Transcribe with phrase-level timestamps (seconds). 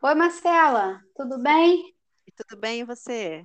[0.00, 1.92] Oi, Marcela, tudo bem?
[2.36, 3.44] Tudo bem, e você?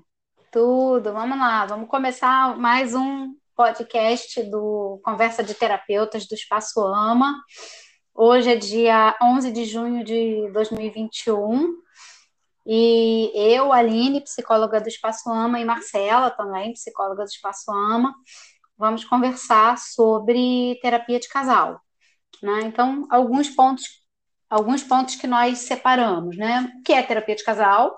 [0.51, 7.41] Tudo, vamos lá, vamos começar mais um podcast do Conversa de Terapeutas do Espaço Ama.
[8.13, 11.73] Hoje é dia 11 de junho de 2021
[12.67, 18.13] e eu, Aline, psicóloga do Espaço Ama, e Marcela também, psicóloga do Espaço Ama,
[18.77, 21.81] vamos conversar sobre terapia de casal.
[22.43, 22.61] Né?
[22.65, 24.02] Então, alguns pontos
[24.53, 26.71] alguns pontos que nós separamos, né?
[26.79, 27.95] O que é terapia de casal?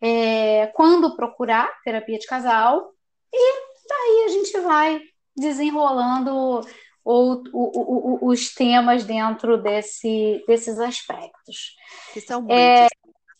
[0.00, 2.92] É, quando procurar terapia de casal,
[3.32, 3.52] e
[3.88, 5.00] daí a gente vai
[5.36, 6.60] desenrolando
[7.04, 11.76] o, o, o, os temas dentro desse, desses aspectos.
[12.12, 12.56] Que são muitos.
[12.56, 12.88] É,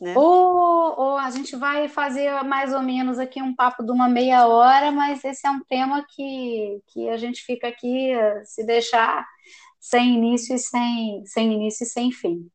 [0.00, 0.14] né?
[0.16, 4.48] Ou, ou a gente vai fazer mais ou menos aqui um papo de uma meia
[4.48, 8.12] hora, mas esse é um tema que, que a gente fica aqui,
[8.44, 9.24] se deixar,
[9.82, 12.48] sem início e sem, sem início e sem fim.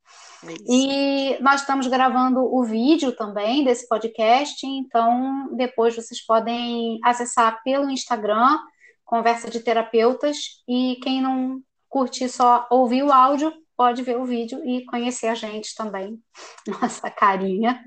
[0.46, 7.62] É e nós estamos gravando o vídeo também desse podcast, então depois vocês podem acessar
[7.64, 8.58] pelo Instagram,
[9.04, 14.64] Conversa de Terapeutas, e quem não curtir só ouvir o áudio, pode ver o vídeo
[14.66, 16.18] e conhecer a gente também,
[16.82, 17.84] nossa carinha,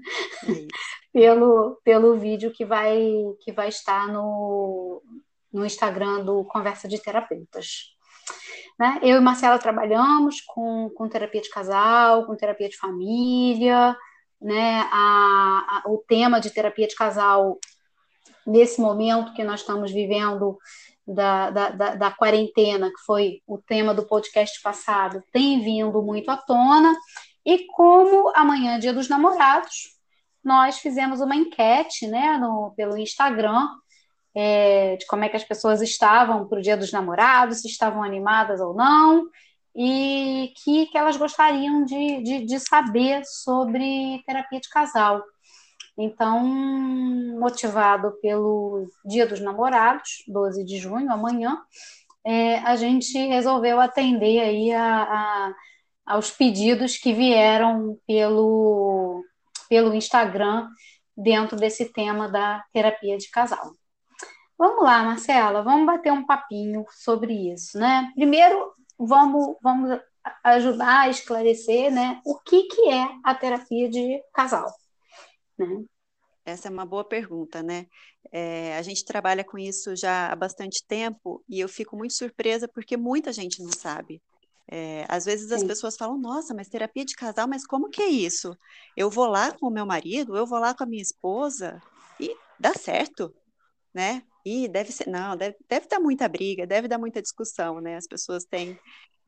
[0.47, 0.67] é
[1.15, 3.01] pelo, pelo vídeo que vai,
[3.41, 5.03] que vai estar no,
[5.51, 7.99] no Instagram do Conversa de Terapeutas.
[8.81, 8.99] Né?
[9.03, 13.95] Eu e Marcela trabalhamos com, com terapia de casal, com terapia de família,
[14.41, 14.89] né?
[14.91, 17.59] A, a, o tema de terapia de casal,
[18.47, 20.57] nesse momento que nós estamos vivendo
[21.07, 26.31] da, da, da, da quarentena, que foi o tema do podcast passado, tem vindo muito
[26.31, 26.97] à tona.
[27.45, 29.99] E como amanhã é dia dos namorados,
[30.43, 33.69] nós fizemos uma enquete né, no, pelo Instagram
[34.43, 38.03] é, de como é que as pessoas estavam para o Dia dos Namorados, se estavam
[38.03, 39.29] animadas ou não,
[39.77, 45.23] e que, que elas gostariam de, de, de saber sobre terapia de casal.
[45.99, 46.43] Então,
[47.39, 51.59] motivado pelo Dia dos Namorados, 12 de junho, amanhã,
[52.25, 55.55] é, a gente resolveu atender aí a, a,
[56.07, 59.23] aos pedidos que vieram pelo,
[59.69, 60.67] pelo Instagram
[61.15, 63.73] dentro desse tema da terapia de casal.
[64.61, 68.13] Vamos lá, Marcela, vamos bater um papinho sobre isso, né?
[68.15, 69.99] Primeiro, vamos, vamos
[70.45, 74.71] ajudar a esclarecer, né, o que, que é a terapia de casal,
[75.59, 75.83] né?
[76.45, 77.87] Essa é uma boa pergunta, né?
[78.31, 82.69] É, a gente trabalha com isso já há bastante tempo e eu fico muito surpresa
[82.69, 84.21] porque muita gente não sabe.
[84.71, 85.69] É, às vezes as Sim.
[85.69, 88.55] pessoas falam, nossa, mas terapia de casal, mas como que é isso?
[88.95, 91.81] Eu vou lá com o meu marido, eu vou lá com a minha esposa
[92.21, 93.35] e dá certo,
[93.95, 94.23] né?
[94.45, 97.97] E deve ser, não, deve, deve dar muita briga, deve dar muita discussão, né?
[97.97, 98.79] As pessoas têm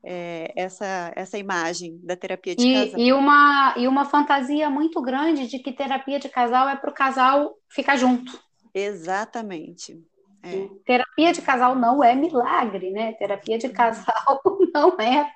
[0.03, 2.99] é, essa, essa imagem da terapia de e, casal.
[2.99, 6.93] E uma, e uma fantasia muito grande de que terapia de casal é para o
[6.93, 8.37] casal ficar junto.
[8.73, 10.01] Exatamente.
[10.43, 10.67] É.
[10.85, 13.13] Terapia de casal não é milagre, né?
[13.13, 14.41] Terapia de casal
[14.73, 15.31] não é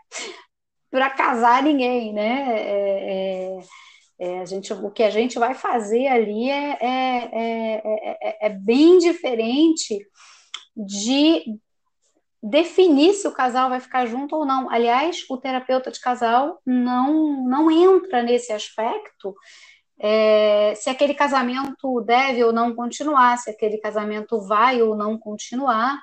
[0.91, 2.45] para casar ninguém, né?
[2.57, 3.57] É,
[4.19, 8.49] é é, a gente, o que a gente vai fazer ali é, é, é, é,
[8.49, 9.97] bem diferente
[10.75, 11.43] de
[12.41, 14.69] definir se o casal vai ficar junto ou não.
[14.69, 19.35] Aliás, o terapeuta de casal não, não entra nesse aspecto
[19.99, 25.99] é, se aquele casamento deve ou não continuar, se aquele casamento vai ou não continuar.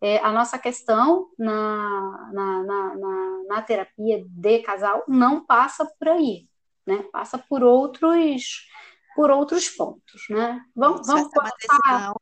[0.00, 6.08] É, a nossa questão na, na, na, na, na terapia de casal não passa por
[6.08, 6.48] aí
[6.86, 7.04] né?
[7.12, 8.66] Passa por outros
[9.14, 10.60] por outros pontos, né?
[10.74, 12.14] Vamos, vamos Essa é uma decisão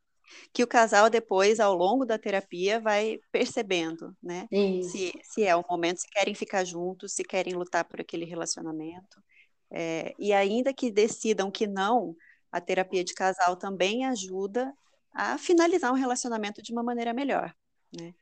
[0.52, 4.46] que o casal depois, ao longo da terapia, vai percebendo, né?
[4.82, 9.22] Se, se é o momento, se querem ficar juntos, se querem lutar por aquele relacionamento.
[9.70, 12.16] É, e ainda que decidam que não,
[12.50, 14.72] a terapia de casal também ajuda
[15.12, 17.54] a finalizar um relacionamento de uma maneira melhor,
[17.92, 18.14] né?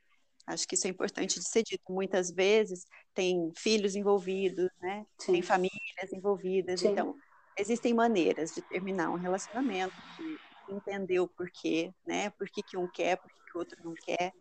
[0.48, 1.92] Acho que isso é importante de ser dito.
[1.92, 5.04] Muitas vezes tem filhos envolvidos, né?
[5.18, 5.32] Sim.
[5.32, 6.80] Tem famílias envolvidas.
[6.80, 6.88] Sim.
[6.88, 7.14] Então,
[7.58, 12.30] existem maneiras de terminar um relacionamento, de entender o porquê, né?
[12.30, 14.32] Por que, que um quer, por que, que o outro não quer.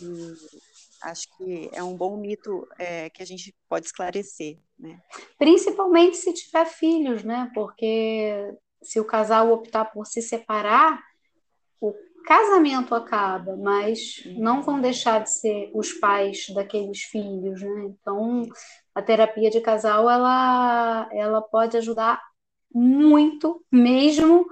[0.00, 0.36] E
[1.02, 5.02] acho que é um bom mito é, que a gente pode esclarecer, né?
[5.38, 7.50] Principalmente se tiver filhos, né?
[7.54, 10.98] Porque se o casal optar por se separar,
[11.78, 17.84] o casamento acaba, mas não vão deixar de ser os pais daqueles filhos, né?
[17.84, 18.42] Então,
[18.94, 22.20] a terapia de casal ela ela pode ajudar
[22.74, 24.46] muito, mesmo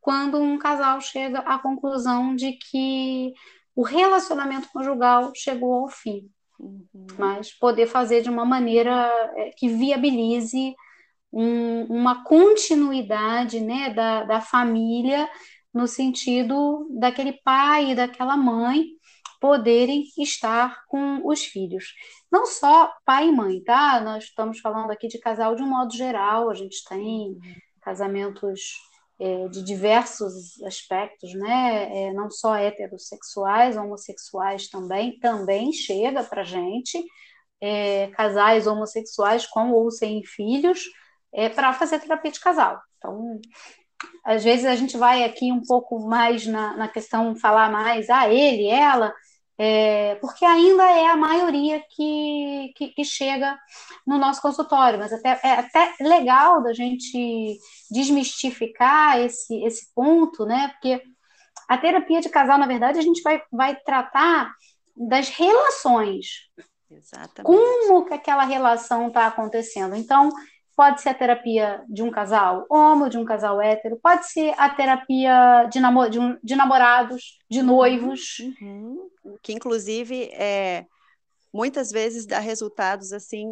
[0.00, 3.32] quando um casal chega à conclusão de que
[3.74, 6.28] o relacionamento conjugal chegou ao fim.
[6.58, 7.06] Uhum.
[7.18, 10.74] Mas poder fazer de uma maneira é, que viabilize
[11.32, 15.28] um, uma continuidade né, da, da família,
[15.72, 18.84] no sentido daquele pai e daquela mãe
[19.40, 21.94] poderem estar com os filhos.
[22.30, 24.00] Não só pai e mãe, tá?
[24.00, 27.36] Nós estamos falando aqui de casal de um modo geral, a gente tem
[27.80, 28.60] casamentos
[29.18, 32.04] é, de diversos aspectos, né?
[32.04, 37.04] É, não só heterossexuais, homossexuais também, também chega para gente,
[37.60, 40.84] é, casais homossexuais com ou sem filhos,
[41.32, 42.80] é, para fazer terapia de casal.
[42.98, 43.40] Então,
[44.24, 48.28] às vezes a gente vai aqui um pouco mais na, na questão, falar mais, ah,
[48.28, 49.12] ele, ela,
[49.58, 53.58] é, porque ainda é a maioria que, que, que, chega
[54.06, 57.58] no nosso consultório, mas até, é até legal da gente
[57.90, 60.68] desmistificar esse, esse ponto, né?
[60.68, 61.02] Porque
[61.68, 64.52] a terapia de casal, na verdade, a gente vai, vai tratar
[64.96, 66.26] das relações.
[66.90, 67.44] Exatamente.
[67.44, 69.94] Como que aquela relação está acontecendo.
[69.94, 70.30] Então,
[70.76, 74.68] pode ser a terapia de um casal homo, de um casal hétero, pode ser a
[74.68, 78.38] terapia de, namo de, um, de namorados, de uhum, noivos.
[78.60, 79.10] Uhum.
[79.42, 80.86] Que, inclusive, é,
[81.52, 83.50] muitas vezes dá resultados assim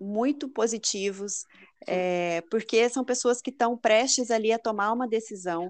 [0.00, 1.44] muito positivos,
[1.86, 5.68] é, porque são pessoas que estão prestes ali a tomar uma decisão.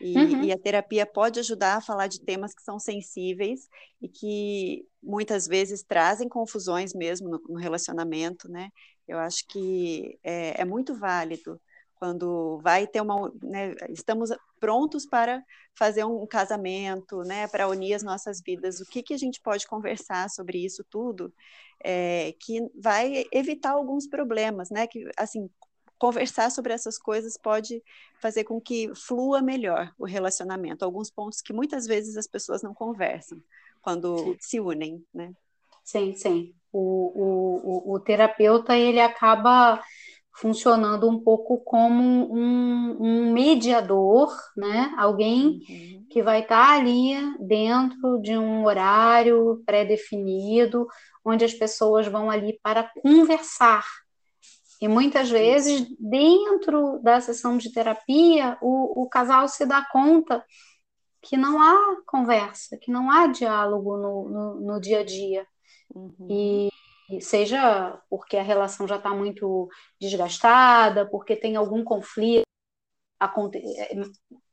[0.00, 0.44] E, uhum.
[0.44, 3.68] e, a terapia pode ajudar a falar de temas que são sensíveis
[4.00, 8.68] e que muitas vezes trazem confusões mesmo no, no relacionamento, né?
[9.08, 11.60] Eu acho que é, é muito válido
[11.98, 15.42] quando vai ter uma, né, estamos prontos para
[15.74, 18.80] fazer um casamento, né, para unir as nossas vidas.
[18.80, 21.32] O que que a gente pode conversar sobre isso tudo,
[21.82, 25.50] é, que vai evitar alguns problemas, né, que assim
[25.98, 27.82] conversar sobre essas coisas pode
[28.20, 30.84] fazer com que flua melhor o relacionamento.
[30.84, 33.42] Alguns pontos que muitas vezes as pessoas não conversam
[33.82, 34.36] quando sim.
[34.38, 35.32] se unem, né?
[35.88, 36.54] Sim, sim.
[36.70, 39.82] O, o, o, terapeuta ele acaba
[40.36, 44.94] funcionando um pouco como um, um mediador, né?
[44.98, 46.06] Alguém uhum.
[46.10, 50.86] que vai estar ali dentro de um horário pré-definido,
[51.24, 53.86] onde as pessoas vão ali para conversar.
[54.82, 60.44] E muitas vezes, dentro da sessão de terapia, o, o casal se dá conta
[61.22, 65.46] que não há conversa, que não há diálogo no, no, no dia a dia.
[65.94, 66.26] Uhum.
[66.28, 66.70] E
[67.20, 69.68] seja porque a relação já está muito
[70.00, 72.46] desgastada, porque tem algum conflito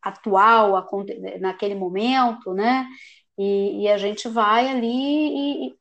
[0.01, 0.87] atual
[1.39, 2.87] naquele momento, né?
[3.37, 5.75] E, e a gente vai ali e,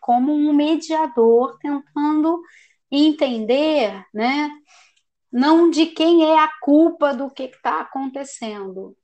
[0.00, 2.40] como um mediador tentando
[2.90, 4.50] entender, né?
[5.32, 8.96] Não de quem é a culpa do que está acontecendo,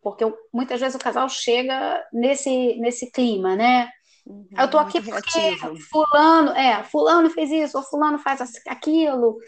[0.00, 3.88] porque muitas vezes o casal chega nesse nesse clima, né?
[4.24, 5.56] Uhum, eu tô aqui porque
[5.90, 9.38] fulano, é, fulano fez isso, ou fulano faz aquilo.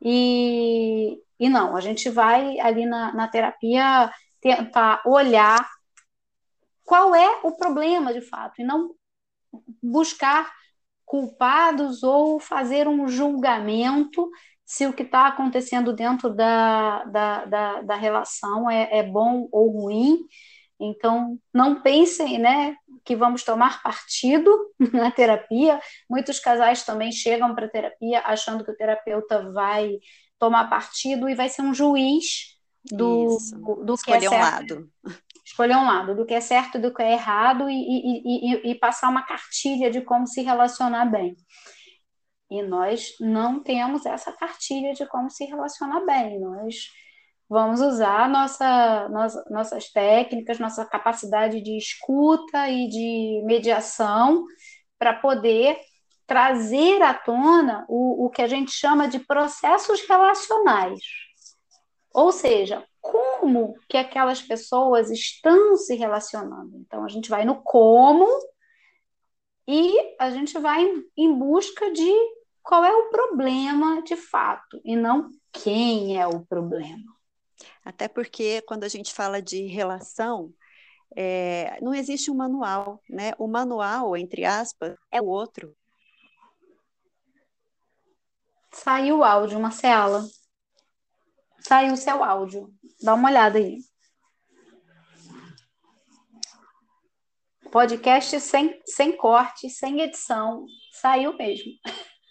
[0.00, 5.68] E, e não, a gente vai ali na, na terapia tentar olhar
[6.84, 8.94] qual é o problema de fato, e não
[9.82, 10.50] buscar
[11.04, 14.30] culpados ou fazer um julgamento
[14.64, 19.70] se o que está acontecendo dentro da, da, da, da relação é, é bom ou
[19.70, 20.18] ruim.
[20.80, 24.56] Então, não pensem, né, que vamos tomar partido
[24.92, 25.80] na terapia.
[26.08, 29.98] Muitos casais também chegam para a terapia achando que o terapeuta vai
[30.38, 33.38] tomar partido e vai ser um juiz do,
[33.84, 34.34] do que é certo.
[34.34, 34.90] um lado.
[35.44, 38.70] Escolher um lado, do que é certo e do que é errado, e, e, e,
[38.70, 41.34] e passar uma cartilha de como se relacionar bem.
[42.50, 46.38] E nós não temos essa cartilha de como se relacionar bem.
[46.38, 46.88] Nós
[47.48, 54.44] Vamos usar nossa, nossa, nossas técnicas, nossa capacidade de escuta e de mediação
[54.98, 55.78] para poder
[56.26, 61.00] trazer à tona o, o que a gente chama de processos relacionais.
[62.12, 66.76] Ou seja, como que aquelas pessoas estão se relacionando.
[66.76, 68.26] Então, a gente vai no como
[69.66, 72.12] e a gente vai em, em busca de
[72.62, 77.17] qual é o problema de fato, e não quem é o problema.
[77.88, 80.52] Até porque quando a gente fala de relação,
[81.16, 83.32] é, não existe um manual, né?
[83.38, 85.74] O manual, entre aspas, é o outro.
[88.70, 90.22] Saiu o áudio, Marcela.
[91.60, 92.70] Saiu o seu áudio.
[93.02, 93.78] Dá uma olhada aí.
[97.72, 100.66] Podcast sem, sem corte, sem edição.
[100.92, 101.72] Saiu mesmo.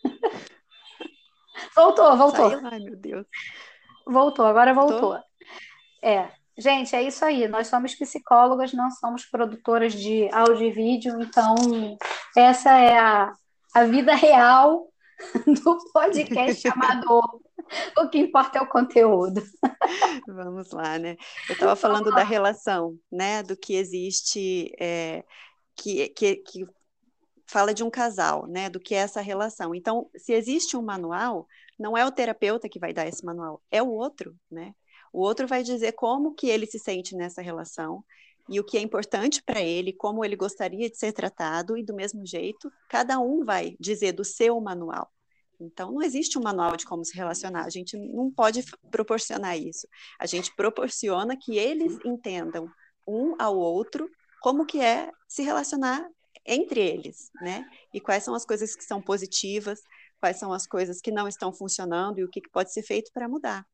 [1.76, 2.52] voltou, voltou.
[2.52, 2.68] Saiu?
[2.68, 3.26] Ai, meu Deus.
[4.06, 5.26] Voltou, agora voltou.
[6.08, 7.50] É, gente, é isso aí.
[7.50, 11.54] Nós somos psicólogas, não somos produtoras de áudio e vídeo, então
[12.36, 13.34] essa é a,
[13.74, 14.88] a vida real
[15.46, 17.42] do podcast amador.
[17.98, 19.44] o que importa é o conteúdo.
[20.26, 21.18] Vamos lá, né?
[21.50, 23.44] Eu estava falando da relação, né?
[23.44, 25.26] Do que existe, é,
[25.76, 26.66] que, que, que
[27.46, 28.70] fala de um casal, né?
[28.70, 29.76] Do que é essa relação.
[29.76, 31.46] Então, se existe um manual,
[31.78, 34.74] não é o terapeuta que vai dar esse manual, é o outro, né?
[35.12, 38.04] O outro vai dizer como que ele se sente nessa relação
[38.50, 41.94] e o que é importante para ele, como ele gostaria de ser tratado, e do
[41.94, 45.12] mesmo jeito, cada um vai dizer do seu manual.
[45.60, 49.88] Então, não existe um manual de como se relacionar, a gente não pode proporcionar isso.
[50.20, 52.70] A gente proporciona que eles entendam
[53.08, 54.10] um ao outro
[54.42, 56.08] como que é se relacionar
[56.46, 57.68] entre eles, né?
[57.94, 59.82] E quais são as coisas que são positivas,
[60.20, 63.28] quais são as coisas que não estão funcionando e o que pode ser feito para
[63.28, 63.66] mudar.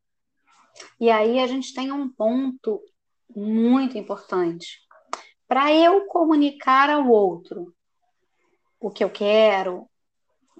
[0.99, 2.81] E aí a gente tem um ponto
[3.35, 4.79] muito importante.
[5.47, 7.73] Para eu comunicar ao outro
[8.79, 9.87] o que eu quero,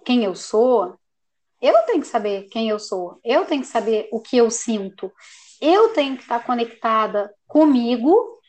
[0.05, 0.98] quem eu sou,
[1.62, 5.12] eu tenho que saber quem eu sou, eu tenho que saber o que eu sinto,
[5.62, 8.39] eu tenho que estar conectada comigo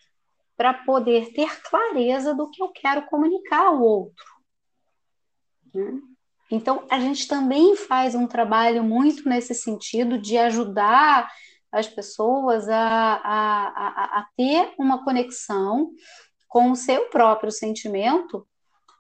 [0.57, 4.25] para poder ter clareza do que eu quero comunicar ao outro.
[5.73, 6.01] Né?
[6.51, 11.29] Então, a gente também faz um trabalho muito nesse sentido de ajudar
[11.75, 15.91] as pessoas a, a, a, a ter uma conexão
[16.49, 18.47] com o seu próprio sentimento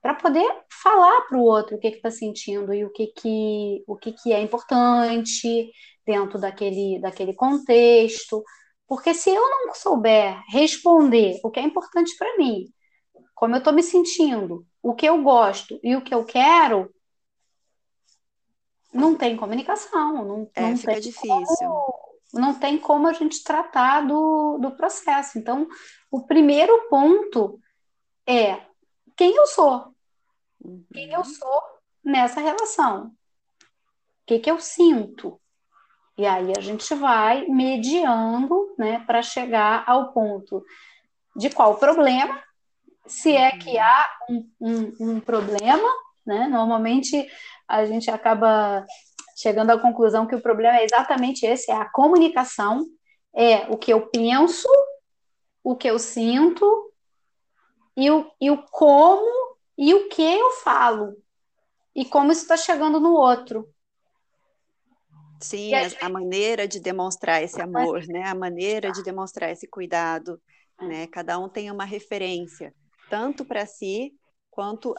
[0.02, 3.96] para poder falar para o outro o que está sentindo e o que, que, o
[3.96, 5.70] que, que é importante
[6.04, 8.42] dentro daquele, daquele contexto.
[8.88, 12.66] Porque se eu não souber responder o que é importante para mim,
[13.34, 16.92] como eu estou me sentindo, o que eu gosto e o que eu quero,
[18.92, 20.24] não tem comunicação.
[20.24, 21.68] Não, é, não fica difícil.
[21.68, 22.03] Como,
[22.34, 25.38] não tem como a gente tratar do, do processo.
[25.38, 25.68] Então,
[26.10, 27.60] o primeiro ponto
[28.26, 28.60] é
[29.16, 29.94] quem eu sou.
[30.62, 30.84] Uhum.
[30.92, 31.62] Quem eu sou
[32.02, 33.06] nessa relação.
[33.06, 33.12] O
[34.26, 35.40] que, que eu sinto?
[36.16, 40.64] E aí a gente vai mediando né, para chegar ao ponto
[41.36, 42.40] de qual problema,
[43.06, 43.82] se é que uhum.
[43.82, 45.88] há um, um, um problema,
[46.24, 46.46] né?
[46.48, 47.28] Normalmente
[47.68, 48.86] a gente acaba
[49.34, 52.84] chegando à conclusão que o problema é exatamente esse: é a comunicação,
[53.34, 54.68] é o que eu penso,
[55.62, 56.92] o que eu sinto
[57.96, 61.16] e o, e o como e o que eu falo
[61.94, 63.68] e como isso está chegando no outro.
[65.40, 66.02] Sim, a, gente...
[66.02, 68.24] a, maneira de demonstrar esse amor, né?
[68.26, 70.40] A maneira de demonstrar esse cuidado,
[70.80, 70.86] é.
[70.86, 71.06] né?
[71.06, 72.74] Cada um tem uma referência,
[73.10, 74.14] tanto para si
[74.50, 74.94] quanto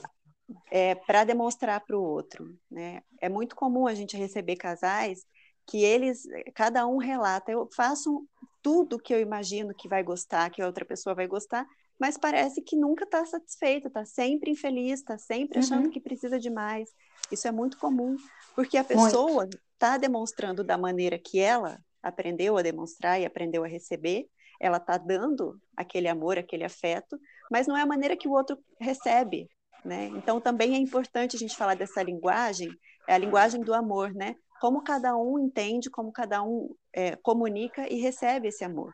[0.71, 2.57] é, para demonstrar para o outro.
[2.69, 3.01] Né?
[3.21, 5.25] É muito comum a gente receber casais
[5.67, 6.23] que eles,
[6.53, 8.27] cada um relata, eu faço
[8.61, 11.65] tudo que eu imagino que vai gostar, que a outra pessoa vai gostar,
[11.99, 15.91] mas parece que nunca está satisfeito, está sempre infeliz, está sempre achando uhum.
[15.91, 16.89] que precisa de mais.
[17.31, 18.15] Isso é muito comum,
[18.53, 23.67] porque a pessoa está demonstrando da maneira que ela aprendeu a demonstrar e aprendeu a
[23.67, 24.27] receber,
[24.59, 27.19] ela está dando aquele amor, aquele afeto,
[27.51, 29.49] mas não é a maneira que o outro recebe,
[29.85, 30.07] né?
[30.15, 32.69] Então, também é importante a gente falar dessa linguagem,
[33.07, 34.35] é a linguagem do amor, né?
[34.59, 38.93] Como cada um entende, como cada um é, comunica e recebe esse amor,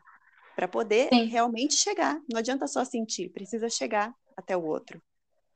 [0.54, 1.24] para poder Sim.
[1.24, 2.20] realmente chegar.
[2.30, 5.00] Não adianta só sentir, precisa chegar até o outro.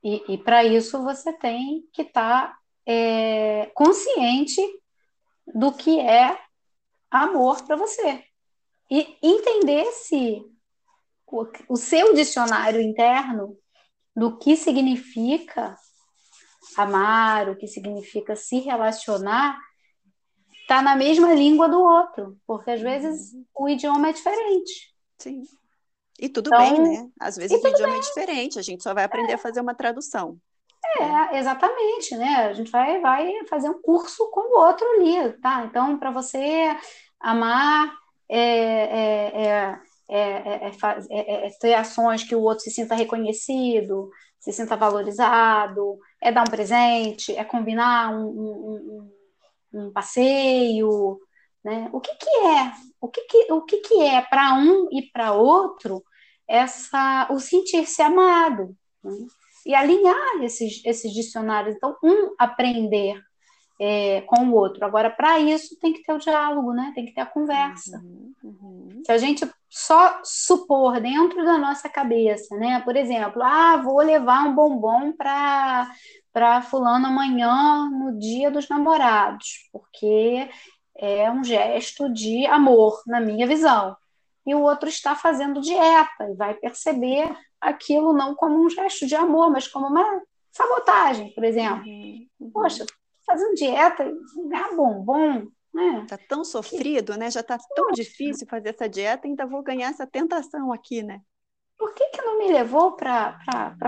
[0.03, 4.63] E, e para isso você tem que estar tá, é, consciente
[5.47, 6.39] do que é
[7.11, 8.25] amor para você.
[8.91, 10.43] E entender se
[11.27, 13.59] o, o seu dicionário interno
[14.17, 15.77] do que significa
[16.77, 19.59] amar, o que significa se relacionar,
[20.63, 23.45] está na mesma língua do outro, porque às vezes uhum.
[23.55, 24.95] o idioma é diferente.
[25.19, 25.43] Sim.
[26.19, 27.11] E tudo então, bem, né?
[27.21, 27.99] Às vezes o idioma é bem.
[27.99, 29.35] é diferente, a gente só vai aprender é.
[29.35, 30.39] a fazer uma tradução.
[30.99, 32.47] É, exatamente, né?
[32.47, 35.65] A gente vai, vai fazer um curso com o outro ali, tá?
[35.65, 36.75] Então, para você
[37.21, 37.93] amar
[38.29, 40.71] é, é, é é é,
[41.11, 46.31] é, é, é, ter ações que o outro se sinta reconhecido, se sinta valorizado, é
[46.31, 49.11] dar um presente, é combinar um, um,
[49.73, 51.19] um, um passeio,
[51.65, 51.91] né?
[51.93, 52.73] O que, que é?
[53.01, 56.05] O que, que, o que, que é para um e para outro
[56.49, 58.77] essa o sentir-se amado?
[59.03, 59.13] Né?
[59.67, 61.75] E alinhar esses, esses dicionários.
[61.75, 63.21] Então, um aprender
[63.79, 64.85] é, com o outro.
[64.85, 66.93] Agora, para isso, tem que ter o diálogo, né?
[66.95, 67.99] Tem que ter a conversa.
[67.99, 69.03] Uhum, uhum.
[69.05, 72.81] Se a gente só supor dentro da nossa cabeça, né?
[72.81, 75.91] Por exemplo, ah, vou levar um bombom para
[76.33, 80.47] para fulano amanhã no dia dos namorados, porque
[80.95, 83.97] é um gesto de amor, na minha visão.
[84.47, 89.15] E o outro está fazendo dieta e vai perceber aquilo não como um gesto de
[89.15, 90.05] amor, mas como uma
[90.53, 91.87] sabotagem, por exemplo.
[91.87, 92.51] Uhum, uhum.
[92.51, 92.85] Poxa,
[93.27, 94.05] fazendo dieta,
[94.49, 96.07] ganhar bombom, É.
[96.07, 97.31] Tá tão sofrido, né?
[97.31, 101.21] Já tá tão difícil fazer essa dieta, ainda vou ganhar essa tentação aqui, né?
[101.77, 103.39] Por que, que não me levou para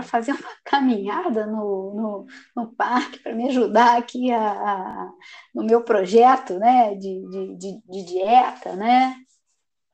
[0.03, 5.11] fazer uma caminhada no, no, no parque, para me ajudar aqui a, a,
[5.55, 9.15] no meu projeto né, de, de, de, de dieta, né?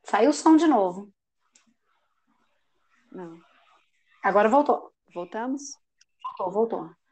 [0.04, 1.10] Saiu o som de novo.
[3.12, 3.40] Não.
[4.22, 4.92] Agora voltou.
[5.14, 5.62] Voltamos?
[6.22, 7.05] Voltou, voltou.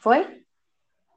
[0.00, 0.44] Foi?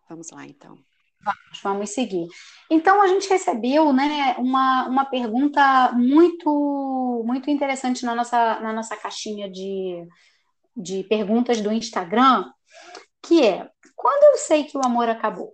[0.10, 0.78] Vamos lá, então.
[1.24, 2.28] Vamos, vamos seguir.
[2.70, 8.98] Então, a gente recebeu né, uma, uma pergunta muito, muito interessante na nossa, na nossa
[8.98, 10.06] caixinha de,
[10.76, 12.52] de perguntas do Instagram,
[13.22, 15.54] que é, quando eu sei que o amor acabou?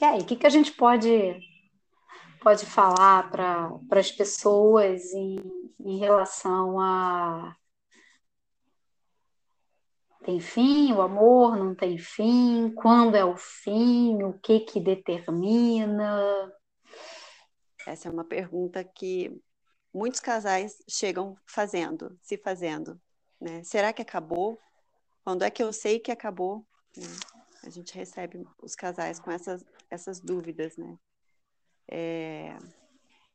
[0.00, 1.38] E aí, o que, que a gente pode,
[2.40, 5.36] pode falar para as pessoas em,
[5.80, 7.54] em relação a
[10.26, 16.52] tem fim, o amor não tem fim, quando é o fim, o que que determina?
[17.86, 19.40] Essa é uma pergunta que
[19.94, 23.00] muitos casais chegam fazendo, se fazendo.
[23.40, 23.62] Né?
[23.62, 24.58] Será que acabou?
[25.22, 26.66] Quando é que eu sei que acabou?
[26.96, 27.06] Né?
[27.62, 30.98] A gente recebe os casais com essas, essas dúvidas, né?
[31.88, 32.58] É,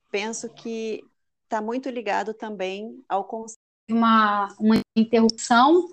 [0.10, 1.01] penso que
[1.45, 3.62] está muito ligado também ao conceito.
[3.89, 5.88] Uma, uma interrupção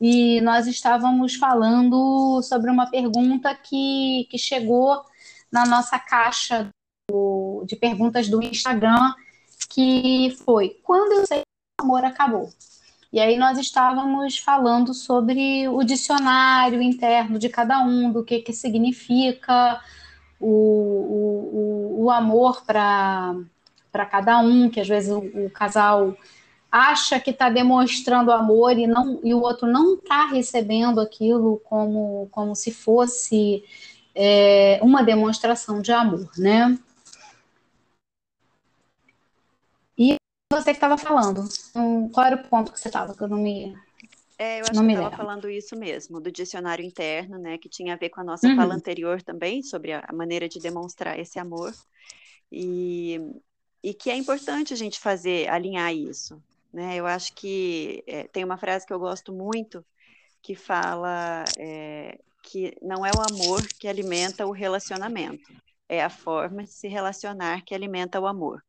[0.00, 5.04] e nós estávamos falando sobre uma pergunta que, que chegou
[5.52, 6.70] na nossa caixa
[7.10, 9.14] do, de perguntas do Instagram,
[9.68, 12.50] que foi: quando eu sei que o amor acabou?
[13.12, 18.52] E aí nós estávamos falando sobre o dicionário interno de cada um, do que, que
[18.52, 19.80] significa
[20.38, 23.34] o, o, o amor para
[24.10, 26.16] cada um, que às vezes o, o casal
[26.70, 32.28] acha que está demonstrando amor e não e o outro não está recebendo aquilo como
[32.30, 33.64] como se fosse
[34.14, 36.78] é, uma demonstração de amor, né?
[39.98, 40.16] E
[40.52, 43.38] você que estava falando, então, qual era o ponto que você estava que eu não
[43.38, 43.74] me
[44.38, 47.92] é, eu acho não que estava falando isso mesmo, do dicionário interno, né, que tinha
[47.92, 48.56] a ver com a nossa uhum.
[48.56, 51.74] fala anterior também, sobre a, a maneira de demonstrar esse amor.
[52.50, 53.20] E,
[53.82, 56.96] e que é importante a gente fazer, alinhar isso, né?
[56.96, 59.84] Eu acho que é, tem uma frase que eu gosto muito
[60.42, 65.52] que fala é, que não é o amor que alimenta o relacionamento,
[65.88, 68.62] é a forma de se relacionar que alimenta o amor.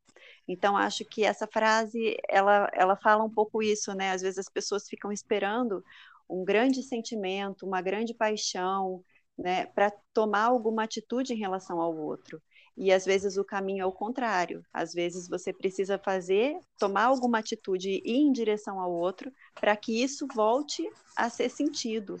[0.46, 4.10] Então acho que essa frase ela ela fala um pouco isso, né?
[4.12, 5.82] Às vezes as pessoas ficam esperando
[6.28, 9.04] um grande sentimento, uma grande paixão,
[9.38, 12.40] né, para tomar alguma atitude em relação ao outro.
[12.76, 14.64] E às vezes o caminho é o contrário.
[14.72, 19.76] Às vezes você precisa fazer, tomar alguma atitude e ir em direção ao outro para
[19.76, 22.16] que isso volte a ser sentido.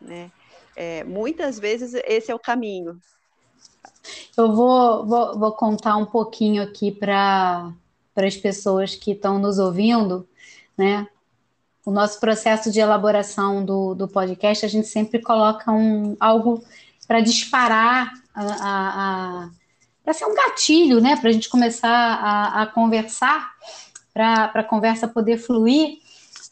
[0.00, 0.30] Né?
[0.76, 3.00] É, muitas vezes esse é o caminho.
[4.36, 7.72] Eu vou, vou, vou contar um pouquinho aqui para
[8.16, 10.28] as pessoas que estão nos ouvindo,
[10.76, 11.08] né?
[11.84, 16.62] O nosso processo de elaboração do, do podcast, a gente sempre coloca um, algo
[17.06, 19.50] para disparar a, a, a
[20.08, 23.52] para ser um gatilho, né, para a gente começar a, a conversar,
[24.14, 25.98] para a conversa poder fluir.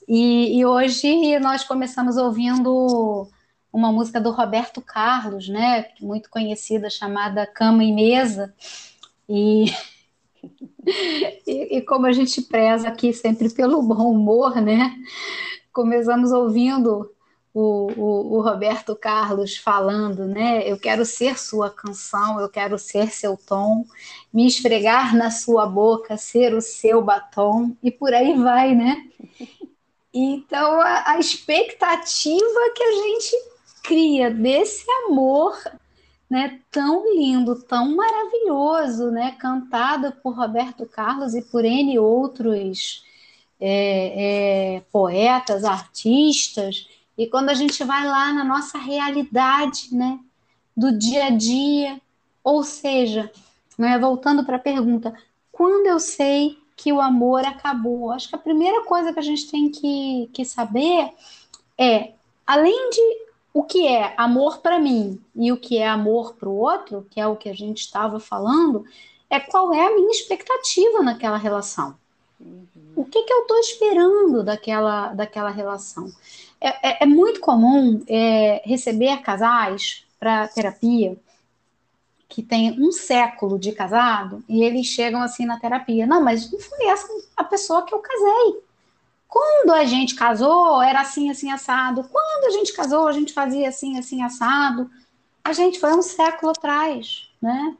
[0.07, 3.27] E, e, hoje nós começamos ouvindo
[3.73, 8.55] uma música do Roberto Carlos, né, muito conhecida, chamada Cama e Mesa.
[9.27, 9.73] E,
[11.47, 14.95] e, e como a gente preza aqui sempre pelo bom humor, né,
[15.73, 17.11] começamos ouvindo
[17.59, 20.71] o, o, o, Roberto Carlos falando, né?
[20.71, 23.87] Eu quero ser sua canção, eu quero ser seu tom,
[24.31, 29.09] me esfregar na sua boca, ser o seu batom, e por aí vai, né?
[30.19, 33.37] Então, a, a expectativa que a gente
[33.83, 35.55] cria desse amor
[36.31, 43.05] né, tão lindo, tão maravilhoso, né, cantado por Roberto Carlos e por N outros
[43.61, 50.19] é, é, poetas, artistas, e quando a gente vai lá na nossa realidade, né,
[50.77, 52.01] do dia a dia,
[52.45, 53.31] ou seja,
[53.79, 55.15] né, voltando para a pergunta,
[55.51, 58.13] quando eu sei que o amor acabou?
[58.13, 61.11] Acho que a primeira coisa que a gente tem que, que saber
[61.79, 62.13] é,
[62.47, 66.57] além de o que é amor para mim e o que é amor para o
[66.57, 68.85] outro, que é o que a gente estava falando,
[69.31, 71.97] é qual é a minha expectativa naquela relação.
[72.41, 72.67] Uhum.
[72.95, 76.11] O que, que eu estou esperando daquela, daquela relação?
[76.61, 81.19] É, é, é muito comum é, receber casais para terapia
[82.29, 86.07] que tem um século de casado e eles chegam assim na terapia.
[86.07, 88.63] Não, mas não foi essa a pessoa que eu casei.
[89.29, 92.05] quando a gente casou, era assim, assim, assado.
[92.05, 94.91] Quando a gente casou, a gente fazia assim, assim, assado.
[95.45, 97.77] A gente foi um século atrás, né?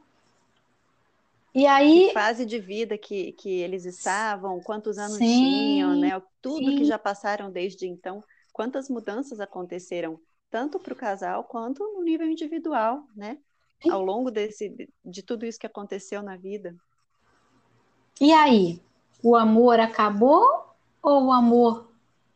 [1.57, 2.09] E aí.
[2.09, 6.21] Que fase de vida que, que eles estavam, quantos anos sim, tinham, né?
[6.39, 6.77] Tudo sim.
[6.77, 10.19] que já passaram desde então, quantas mudanças aconteceram,
[10.51, 13.39] tanto para o casal quanto no nível individual, né?
[13.81, 13.89] Sim.
[13.89, 14.71] Ao longo desse,
[15.03, 16.75] de tudo isso que aconteceu na vida.
[18.21, 18.79] E aí?
[19.23, 21.89] O amor acabou ou o amor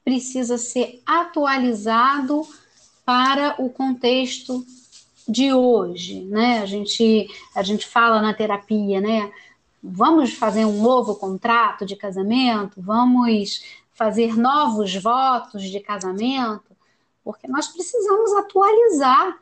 [0.04, 2.42] precisa ser atualizado
[3.06, 4.66] para o contexto
[5.32, 6.60] de hoje, né?
[6.60, 9.32] A gente a gente fala na terapia, né?
[9.82, 13.64] Vamos fazer um novo contrato de casamento, vamos
[13.94, 16.76] fazer novos votos de casamento,
[17.24, 19.40] porque nós precisamos atualizar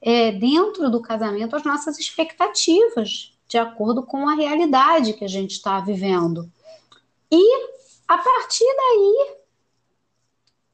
[0.00, 5.52] é, dentro do casamento as nossas expectativas de acordo com a realidade que a gente
[5.52, 6.50] está vivendo.
[7.30, 7.66] E
[8.06, 9.39] a partir daí,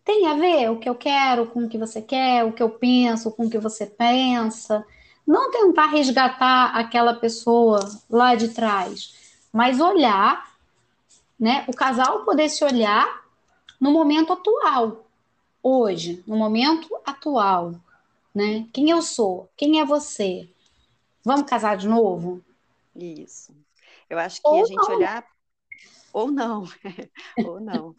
[0.06, 2.70] tem a ver o que eu quero com o que você quer, o que eu
[2.70, 4.86] penso com o que você pensa.
[5.26, 9.12] Não tentar resgatar aquela pessoa lá de trás,
[9.52, 10.56] mas olhar,
[11.38, 11.64] né?
[11.66, 13.24] O casal poder se olhar
[13.80, 15.04] no momento atual,
[15.60, 17.74] hoje, no momento atual,
[18.32, 18.68] né?
[18.72, 19.50] Quem eu sou?
[19.56, 20.48] Quem é você?
[21.24, 22.40] Vamos casar de novo?
[22.94, 23.52] Isso.
[24.08, 24.96] Eu acho que Ou a gente não.
[24.96, 25.26] olhar
[26.12, 26.64] ou não,
[27.44, 27.94] ou não.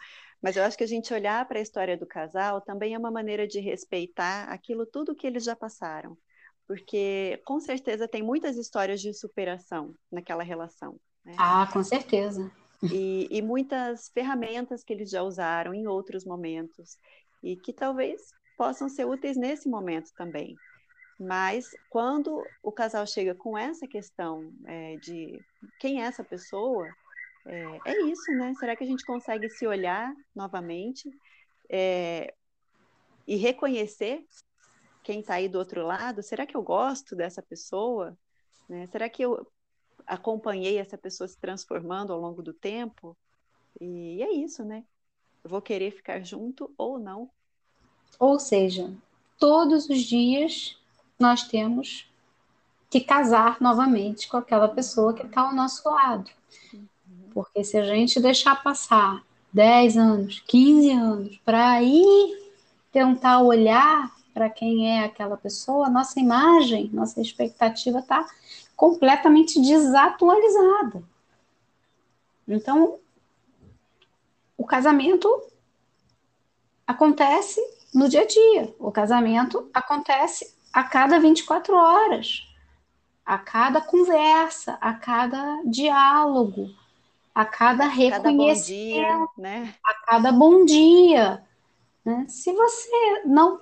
[0.48, 3.12] Mas eu acho que a gente olhar para a história do casal também é uma
[3.12, 6.18] maneira de respeitar aquilo tudo que eles já passaram,
[6.66, 10.98] porque com certeza tem muitas histórias de superação naquela relação.
[11.26, 11.36] Né?
[11.38, 12.50] Ah, com certeza.
[12.82, 16.96] E, e muitas ferramentas que eles já usaram em outros momentos
[17.44, 18.22] e que talvez
[18.58, 20.56] possam ser úteis nesse momento também.
[21.20, 25.42] Mas quando o casal chega com essa questão é, de
[25.78, 26.88] quem é essa pessoa,
[27.48, 28.54] é, é, isso, né?
[28.60, 31.10] Será que a gente consegue se olhar novamente
[31.70, 32.34] é,
[33.26, 34.26] e reconhecer
[35.04, 36.22] quem está aí do outro lado?
[36.22, 38.18] Será que eu gosto dessa pessoa?
[38.68, 38.86] Né?
[38.88, 39.48] Será que eu
[40.06, 43.18] acompanhei essa pessoa se transformando ao longo do tempo?
[43.80, 44.84] E é isso, né?
[45.44, 47.30] Eu vou querer ficar junto ou não.
[48.20, 48.94] Ou seja,
[49.40, 50.78] todos os dias
[51.18, 52.12] nós temos
[52.90, 56.30] que casar novamente com aquela pessoa que está ao nosso lado.
[57.38, 59.24] Porque se a gente deixar passar
[59.54, 62.36] 10 anos, 15 anos, para aí
[62.92, 68.28] tentar olhar para quem é aquela pessoa, nossa imagem, nossa expectativa está
[68.76, 71.04] completamente desatualizada.
[72.48, 72.98] Então,
[74.58, 75.30] o casamento
[76.88, 77.62] acontece
[77.94, 78.76] no dia a dia.
[78.80, 82.52] O casamento acontece a cada 24 horas,
[83.24, 86.76] a cada conversa, a cada diálogo,
[87.38, 89.76] a cada reconhecimento, né?
[89.86, 91.46] a cada bom dia.
[92.04, 92.26] Né?
[92.28, 93.60] Se você não,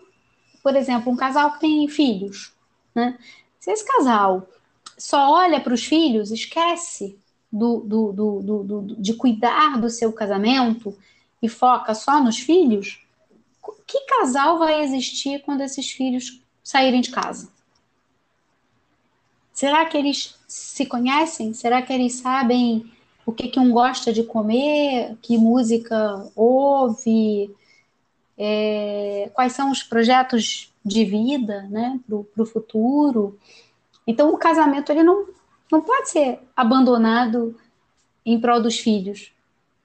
[0.63, 2.53] por exemplo, um casal que tem filhos,
[2.95, 3.19] né?
[3.59, 4.47] se esse casal
[4.97, 7.19] só olha para os filhos, esquece
[7.51, 10.97] do, do, do, do, de cuidar do seu casamento
[11.41, 13.05] e foca só nos filhos,
[13.85, 17.51] que casal vai existir quando esses filhos saírem de casa?
[19.51, 21.53] Será que eles se conhecem?
[21.53, 22.89] Será que eles sabem
[23.25, 27.53] o que, que um gosta de comer, que música ouve,
[28.37, 33.37] é, quais são os projetos de vida né, para o futuro.
[34.05, 35.25] Então, o casamento ele não,
[35.71, 37.55] não pode ser abandonado
[38.25, 39.31] em prol dos filhos.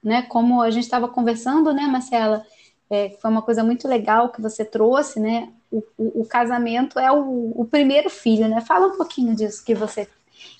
[0.03, 0.21] Né?
[0.23, 2.45] Como a gente estava conversando, né, Marcela?
[2.89, 5.49] É, foi uma coisa muito legal que você trouxe, né?
[5.71, 8.59] O, o, o casamento é o, o, primeiro filho, né?
[8.59, 10.09] Fala um pouquinho disso que você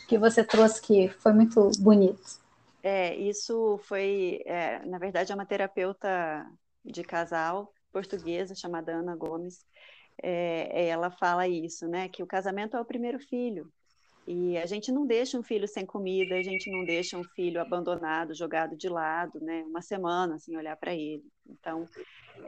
[0.08, 2.41] que você trouxe que foi muito bonito.
[2.84, 6.46] É, isso foi, é, na verdade, é uma terapeuta
[6.84, 9.66] de casal portuguesa chamada Ana Gomes.
[10.22, 12.10] É, ela fala isso, né?
[12.10, 13.72] Que o casamento é o primeiro filho.
[14.28, 17.60] E a gente não deixa um filho sem comida, a gente não deixa um filho
[17.60, 19.64] abandonado, jogado de lado, né?
[19.68, 21.24] Uma semana sem olhar para ele.
[21.50, 21.86] Então,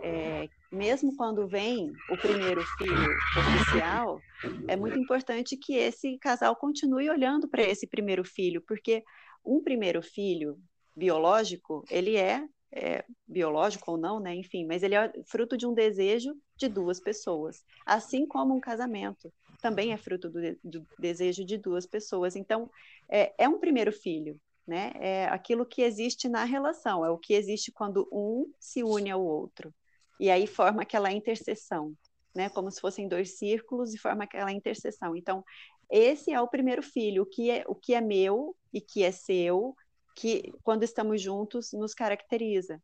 [0.04, 4.22] é, mesmo quando vem o primeiro filho oficial,
[4.68, 9.04] é muito importante que esse casal continue olhando para esse primeiro filho, porque
[9.46, 10.58] um primeiro filho
[10.96, 14.36] biológico, ele é, é, biológico ou não, né?
[14.36, 19.32] Enfim, mas ele é fruto de um desejo de duas pessoas, assim como um casamento
[19.64, 22.36] também é fruto do, do desejo de duas pessoas.
[22.36, 22.70] Então,
[23.10, 24.92] é, é um primeiro filho, né?
[25.00, 29.24] É aquilo que existe na relação, é o que existe quando um se une ao
[29.24, 29.74] outro.
[30.20, 31.94] E aí forma aquela interseção,
[32.36, 32.50] né?
[32.50, 35.16] Como se fossem dois círculos e forma aquela interseção.
[35.16, 35.46] Então,
[35.90, 39.12] esse é o primeiro filho, o que é, o que é meu e que é
[39.12, 39.76] seu,
[40.16, 42.82] que quando estamos juntos nos caracteriza.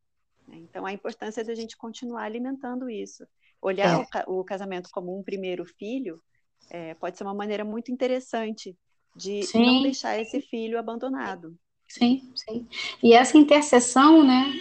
[0.51, 3.25] Então, a importância da gente continuar alimentando isso.
[3.61, 4.23] Olhar é.
[4.27, 6.21] o, casamento como um primeiro filho
[6.69, 8.75] é, pode ser uma maneira muito interessante
[9.15, 9.65] de sim.
[9.65, 11.55] não deixar esse filho abandonado.
[11.87, 12.67] Sim, sim.
[13.03, 14.53] E essa interseção, né?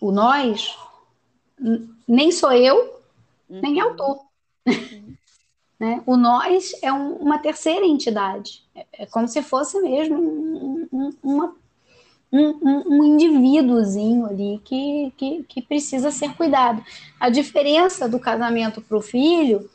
[0.00, 0.76] O nós,
[2.08, 3.00] nem sou eu,
[3.48, 3.60] uhum.
[3.60, 3.92] nem é o.
[4.66, 5.16] Uhum.
[5.78, 6.02] Né?
[6.06, 8.62] O nós é um, uma terceira entidade.
[8.74, 11.56] É, é, como se fosse mesmo um, um, uma,
[12.32, 16.84] um, indivíduozinho ali que, que, que precisa ser cuidado.
[17.18, 19.68] A diferença do casamento para o filho,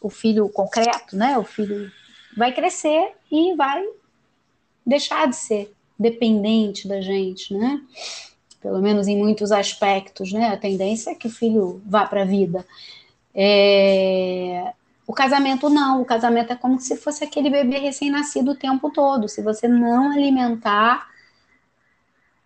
[0.00, 1.36] o filho concreto, né?
[1.38, 1.90] O filho
[2.36, 3.84] vai crescer e vai
[4.84, 7.80] deixar de ser dependente da gente, né?
[8.60, 10.48] Pelo menos em muitos aspectos, né?
[10.48, 12.66] A tendência é que o filho vá para a vida.
[13.34, 14.72] É...
[15.06, 19.28] O casamento não, o casamento é como se fosse aquele bebê recém-nascido o tempo todo.
[19.28, 21.10] Se você não alimentar,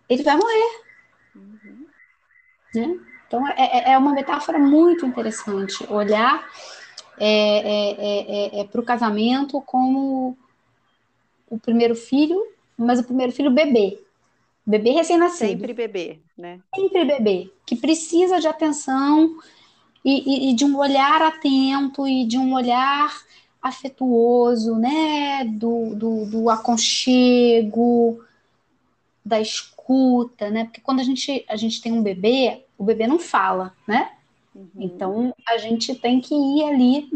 [0.09, 0.81] ele vai morrer.
[1.35, 1.85] Uhum.
[2.75, 2.99] Né?
[3.27, 6.45] Então é, é, é uma metáfora muito interessante olhar
[7.17, 10.37] é, é, é, é para o casamento como
[11.49, 12.45] o primeiro filho
[12.79, 13.99] mas o primeiro filho bebê.
[14.65, 15.49] Bebê recém-nascido.
[15.49, 16.59] Sempre bebê, né?
[16.73, 19.37] Sempre bebê, que precisa de atenção
[20.03, 23.13] e, e, e, de um olhar atento e de um olhar
[23.61, 25.45] afetuoso, né?
[25.45, 28.23] Do, do, do aconchego,
[29.23, 30.65] da escuta, né?
[30.65, 34.11] Porque quando a gente, a gente tem um bebê, o bebê não fala, né?
[34.55, 34.67] Uhum.
[34.79, 37.09] Então a gente tem que ir ali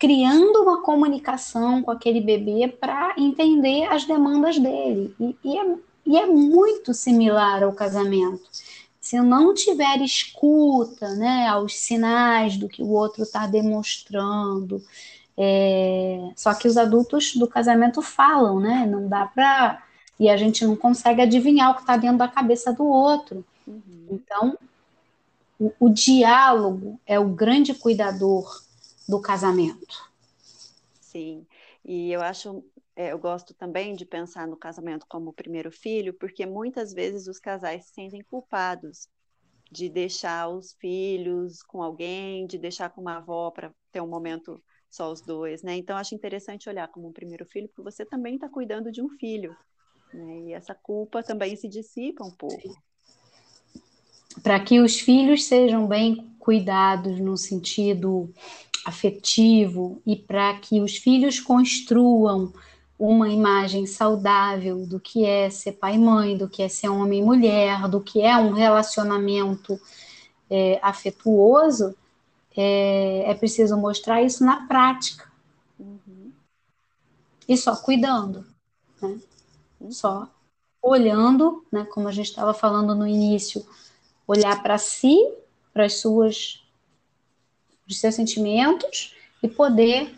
[0.00, 5.14] criando uma comunicação com aquele bebê para entender as demandas dele.
[5.20, 5.74] E, e, é,
[6.06, 8.40] e, é, muito similar ao casamento.
[9.10, 14.80] Se eu não tiver escuta né, aos sinais do que o outro está demonstrando,
[15.36, 16.30] é...
[16.36, 18.86] só que os adultos do casamento falam, né?
[18.86, 19.82] Não dá para.
[20.16, 23.44] E a gente não consegue adivinhar o que está dentro da cabeça do outro.
[23.66, 23.82] Uhum.
[24.12, 24.56] Então,
[25.58, 28.62] o, o diálogo é o grande cuidador
[29.08, 30.08] do casamento.
[31.00, 31.44] Sim,
[31.84, 32.62] e eu acho,
[33.08, 37.38] eu gosto também de pensar no casamento como o primeiro filho, porque muitas vezes os
[37.38, 39.08] casais se sentem culpados
[39.70, 44.62] de deixar os filhos com alguém, de deixar com uma avó para ter um momento
[44.90, 45.76] só os dois, né?
[45.76, 49.08] Então acho interessante olhar como um primeiro filho, porque você também está cuidando de um
[49.08, 49.56] filho,
[50.12, 50.40] né?
[50.40, 52.76] E essa culpa também se dissipa um pouco.
[54.42, 58.32] Para que os filhos sejam bem cuidados no sentido
[58.84, 62.52] afetivo e para que os filhos construam
[63.00, 67.20] uma imagem saudável do que é ser pai e mãe, do que é ser homem
[67.20, 69.80] e mulher, do que é um relacionamento
[70.50, 71.96] é, afetuoso,
[72.54, 75.32] é, é, preciso mostrar isso na prática.
[75.78, 76.30] Uhum.
[77.48, 78.44] E só cuidando,
[79.00, 79.18] né?
[79.80, 79.90] Uhum.
[79.90, 80.28] Só
[80.82, 83.66] olhando, né, como a gente estava falando no início,
[84.26, 85.16] olhar para si,
[85.72, 86.62] para as suas
[87.88, 90.14] os seus sentimentos e poder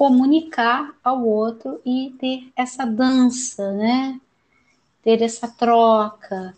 [0.00, 4.18] comunicar ao outro e ter essa dança, né?
[5.02, 6.56] Ter essa troca,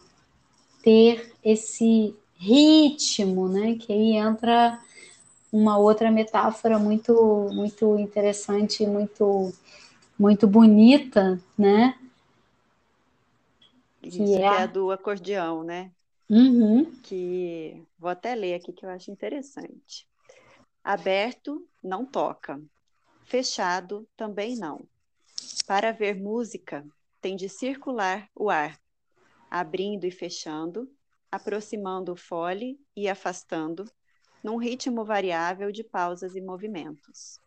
[0.80, 3.74] ter esse ritmo, né?
[3.74, 4.78] Que aí entra
[5.52, 9.52] uma outra metáfora muito muito interessante, muito
[10.16, 11.98] muito bonita, né?
[14.02, 15.90] Que Isso é, é a do acordeão, né?
[16.30, 16.92] Uhum.
[17.02, 20.06] Que vou até ler aqui que eu acho interessante.
[20.84, 22.62] Aberto, não toca.
[23.32, 24.86] Fechado, também não.
[25.66, 26.86] Para ver música,
[27.18, 28.78] tem de circular o ar,
[29.50, 30.86] abrindo e fechando,
[31.30, 33.90] aproximando o fole e afastando,
[34.44, 37.40] num ritmo variável de pausas e movimentos.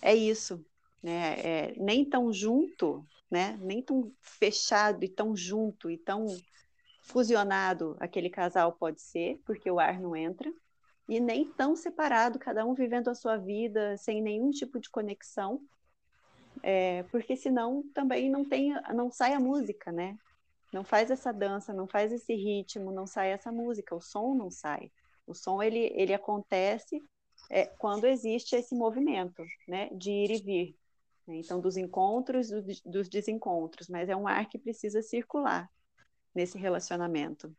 [0.00, 0.64] É isso,
[1.02, 1.34] né?
[1.40, 3.58] É, nem tão junto, né?
[3.60, 6.26] Nem tão fechado e tão junto e tão
[7.02, 10.48] fusionado aquele casal pode ser, porque o ar não entra,
[11.08, 15.60] e nem tão separado, cada um vivendo a sua vida sem nenhum tipo de conexão,
[16.62, 20.16] é, porque senão também não tem, não sai a música, né?
[20.72, 24.50] Não faz essa dança, não faz esse ritmo, não sai essa música, o som não
[24.50, 24.90] sai.
[25.26, 27.02] O som ele, ele acontece
[27.50, 30.76] é, quando existe esse movimento, né, de ir e vir.
[31.26, 31.36] Né?
[31.36, 35.70] Então, dos encontros, do, dos desencontros, mas é um ar que precisa circular
[36.34, 37.54] nesse relacionamento.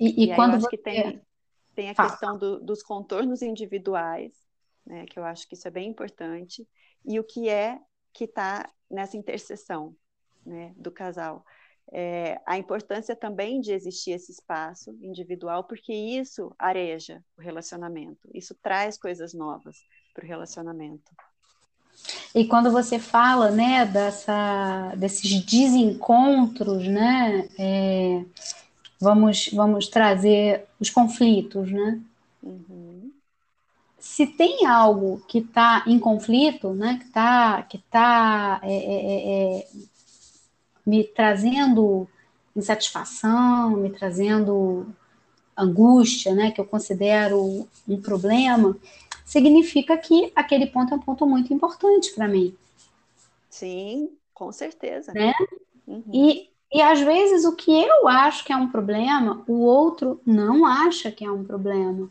[0.00, 0.76] E, e, e quando você...
[0.78, 1.20] tem
[1.78, 4.32] tem a questão do, dos contornos individuais,
[4.84, 6.66] né, que eu acho que isso é bem importante,
[7.06, 7.78] e o que é
[8.12, 9.94] que está nessa interseção
[10.44, 11.44] né, do casal.
[11.92, 18.56] É, a importância também de existir esse espaço individual, porque isso areja o relacionamento, isso
[18.60, 19.76] traz coisas novas
[20.12, 21.12] para o relacionamento.
[22.34, 28.24] E quando você fala, né, dessa, desses desencontros, né, é,
[29.00, 32.00] vamos, vamos trazer os conflitos, né?
[32.42, 33.10] Uhum.
[33.98, 39.58] Se tem algo que está em conflito, né, que está que tá, é, é, é,
[39.58, 39.68] é,
[40.86, 42.08] me trazendo
[42.54, 44.86] insatisfação, me trazendo
[45.56, 48.76] angústia, né, que eu considero um problema,
[49.24, 52.56] significa que aquele ponto é um ponto muito importante para mim.
[53.50, 55.12] Sim, com certeza.
[55.12, 55.34] Né?
[55.86, 56.02] Uhum.
[56.12, 60.66] E, e às vezes o que eu acho que é um problema, o outro não
[60.66, 62.10] acha que é um problema.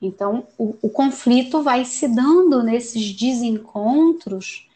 [0.00, 4.66] Então, o, o conflito vai se dando nesses desencontros,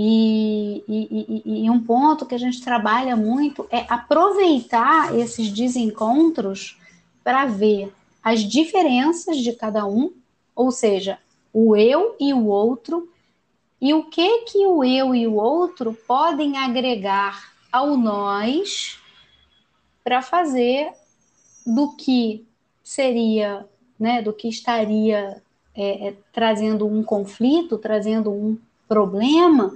[0.00, 6.78] e, e, e, e, um ponto que a gente trabalha muito é aproveitar esses desencontros
[7.24, 10.12] para ver as diferenças de cada um,
[10.54, 11.18] ou seja,
[11.52, 13.08] o eu e o outro,
[13.80, 18.98] e o que que o eu e o outro podem agregar ao nós
[20.02, 20.92] para fazer
[21.66, 22.46] do que
[22.82, 25.42] seria, né, do que estaria
[25.74, 29.72] é, é, trazendo um conflito, trazendo um problema,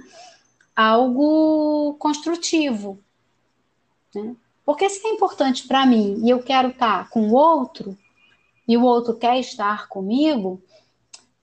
[0.75, 2.99] algo construtivo.
[4.13, 4.35] Né?
[4.65, 7.97] Porque se é importante para mim e eu quero estar com o outro,
[8.67, 10.61] e o outro quer estar comigo,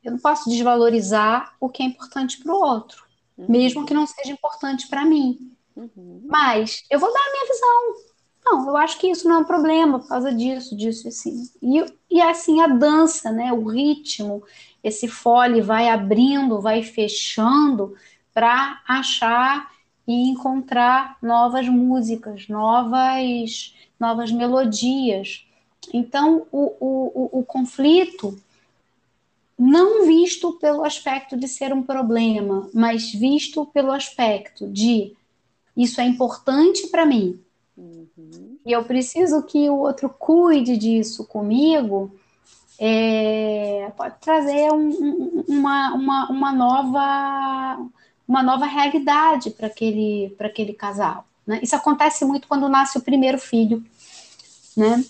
[0.02, 3.04] eu não posso desvalorizar o que é importante para o outro,
[3.36, 3.46] uhum.
[3.48, 5.52] mesmo que não seja importante para mim.
[5.76, 6.22] Uhum.
[6.26, 8.10] Mas eu vou dar a minha visão.
[8.44, 11.48] Não, eu acho que isso não é um problema por causa disso, disso, assim.
[11.62, 13.52] E, e assim a dança, né?
[13.52, 14.42] O ritmo,
[14.82, 17.94] esse fole vai abrindo, vai fechando
[18.32, 19.70] para achar
[20.06, 25.46] e encontrar novas músicas, novas, novas melodias.
[25.92, 28.36] Então, o, o, o, conflito,
[29.60, 35.14] não visto pelo aspecto de ser um problema, mas visto pelo aspecto de
[35.76, 37.38] isso é importante para mim.
[37.76, 38.56] Uhum.
[38.64, 42.10] E eu preciso que o outro cuide disso comigo,
[42.78, 47.86] é, pode trazer um, uma, uma, uma, nova,
[48.26, 51.26] uma nova realidade para aquele, aquele casal.
[51.46, 51.60] Né?
[51.62, 53.84] Isso acontece muito quando nasce o primeiro filho.
[54.74, 55.04] Né?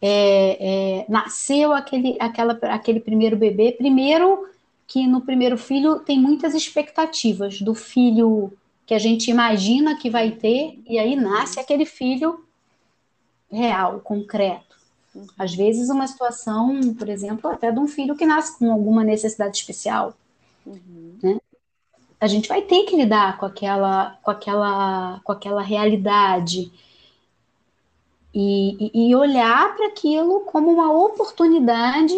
[0.00, 3.72] É, é, nasceu aquele, aquela, aquele primeiro bebê.
[3.72, 4.48] Primeiro,
[4.86, 8.52] que no primeiro filho tem muitas expectativas do filho
[8.86, 12.42] que a gente imagina que vai ter, e aí nasce aquele filho
[13.50, 14.76] real, concreto.
[15.14, 15.26] Uhum.
[15.38, 19.58] Às vezes, uma situação, por exemplo, até de um filho que nasce com alguma necessidade
[19.58, 20.14] especial.
[20.64, 21.14] Uhum.
[21.22, 21.38] Né?
[22.18, 26.72] A gente vai ter que lidar com aquela, com aquela, com aquela realidade
[28.34, 32.14] e, e olhar para aquilo como uma oportunidade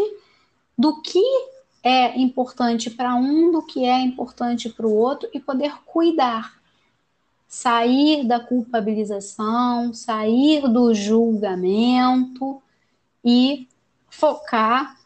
[0.77, 1.23] do que
[1.83, 6.61] é importante para um, do que é importante para o outro e poder cuidar.
[7.49, 12.63] Sair da culpabilização, sair do julgamento
[13.25, 13.69] e
[14.09, 14.97] focar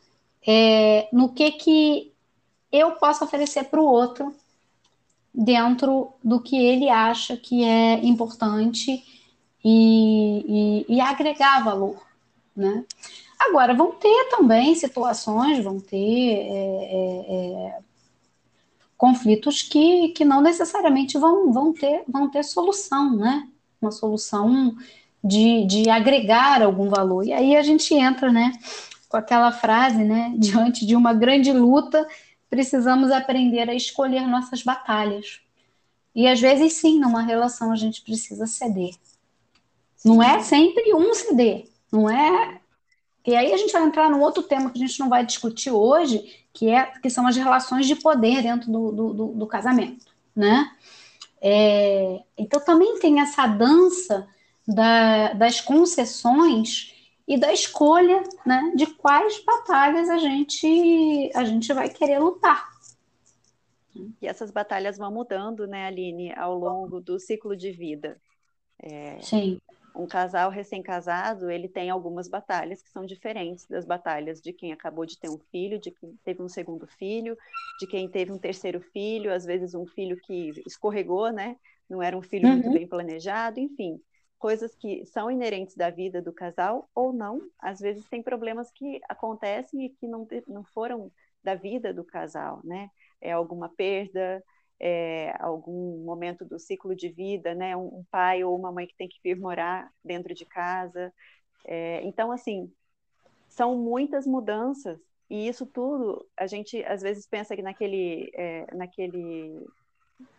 [0.46, 2.12] é, no que, que
[2.70, 4.34] eu posso oferecer para o outro
[5.34, 9.02] dentro do que ele acha que é importante
[9.64, 12.00] e, e, e agregar valor,
[12.54, 12.84] né?
[13.38, 17.34] Agora, vão ter também situações, vão ter é, é,
[17.68, 17.78] é,
[18.96, 23.48] conflitos que, que não necessariamente vão, vão, ter, vão ter solução, né?
[23.80, 24.76] Uma solução
[25.22, 27.24] de, de agregar algum valor.
[27.26, 28.52] E aí a gente entra, né,
[29.08, 32.06] com aquela frase, né, diante de uma grande luta,
[32.50, 35.40] precisamos aprender a escolher nossas batalhas.
[36.14, 38.94] E às vezes, sim, numa relação a gente precisa ceder.
[40.04, 42.60] Não é sempre um CD, não é.
[43.26, 45.70] E aí a gente vai entrar num outro tema que a gente não vai discutir
[45.70, 50.04] hoje, que, é, que são as relações de poder dentro do, do, do, do casamento,
[50.36, 50.70] né?
[51.40, 54.28] É, então também tem essa dança
[54.68, 56.92] da, das concessões
[57.26, 62.72] e da escolha né, de quais batalhas a gente, a gente vai querer lutar.
[64.20, 68.20] E essas batalhas vão mudando, né, Aline, ao longo do ciclo de vida.
[68.82, 69.58] É, Sim
[69.94, 75.06] um casal recém-casado, ele tem algumas batalhas que são diferentes das batalhas de quem acabou
[75.06, 77.38] de ter um filho, de quem teve um segundo filho,
[77.78, 81.56] de quem teve um terceiro filho, às vezes um filho que escorregou, né?
[81.88, 82.54] Não era um filho uhum.
[82.54, 84.00] muito bem planejado, enfim,
[84.38, 87.40] coisas que são inerentes da vida do casal ou não.
[87.58, 91.10] Às vezes tem problemas que acontecem e que não, não foram
[91.42, 92.90] da vida do casal, né?
[93.20, 94.42] É alguma perda,
[94.80, 97.76] é, algum momento do ciclo de vida, né?
[97.76, 101.12] Um, um, pai ou uma mãe que tem que vir morar dentro de casa.
[101.66, 102.72] É, então, assim,
[103.48, 105.00] são muitas mudanças
[105.30, 109.66] E isso tudo, a gente às vezes pensa que naquele, é, naquele,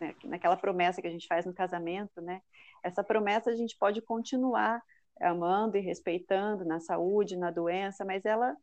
[0.00, 2.40] né, naquela promessa que a gente faz no casamento, né?
[2.82, 4.82] Essa promessa a gente pode continuar
[5.20, 8.56] amando e respeitando na saúde, na doença, mas ela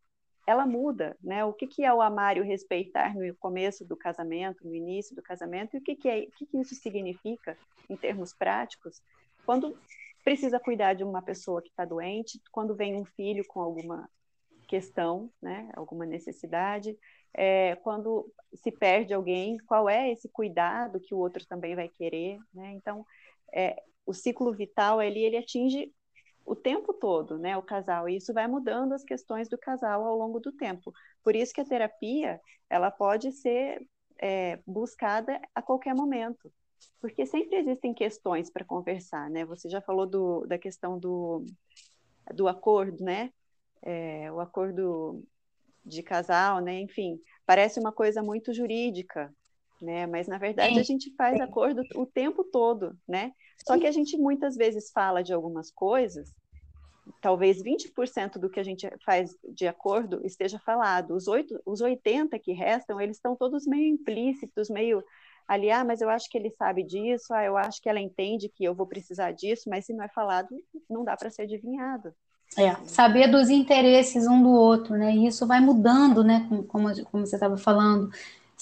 [0.45, 1.45] ela muda, né?
[1.45, 5.15] O que, que é o amar e o respeitar no começo do casamento, no início
[5.15, 7.57] do casamento, e o que, que, é, o que, que isso significa
[7.89, 9.01] em termos práticos
[9.45, 9.77] quando
[10.23, 14.09] precisa cuidar de uma pessoa que está doente, quando vem um filho com alguma
[14.67, 15.69] questão, né?
[15.75, 16.97] Alguma necessidade,
[17.33, 22.37] é, quando se perde alguém, qual é esse cuidado que o outro também vai querer,
[22.53, 22.71] né?
[22.71, 23.05] Então,
[23.53, 25.91] é, o ciclo vital ali ele atinge
[26.45, 30.17] o tempo todo, né, o casal, e isso vai mudando as questões do casal ao
[30.17, 30.93] longo do tempo.
[31.23, 32.39] Por isso que a terapia,
[32.69, 33.85] ela pode ser
[34.19, 36.51] é, buscada a qualquer momento,
[36.99, 41.45] porque sempre existem questões para conversar, né, você já falou do, da questão do,
[42.33, 43.31] do acordo, né,
[43.81, 45.23] é, o acordo
[45.85, 49.33] de casal, né, enfim, parece uma coisa muito jurídica,
[49.81, 53.31] né, mas na verdade a gente faz acordo o tempo todo, né,
[53.65, 56.33] só que a gente muitas vezes fala de algumas coisas,
[57.21, 61.13] talvez 20% do que a gente faz de acordo esteja falado.
[61.13, 65.03] Os, 8, os 80 que restam, eles estão todos meio implícitos, meio
[65.47, 68.49] ali, ah, mas eu acho que ele sabe disso, ah, eu acho que ela entende
[68.49, 70.49] que eu vou precisar disso, mas se não é falado,
[70.89, 72.13] não dá para ser adivinhado.
[72.57, 75.13] É, saber dos interesses um do outro, né?
[75.13, 76.47] E isso vai mudando, né?
[76.67, 78.11] Como, como você estava falando.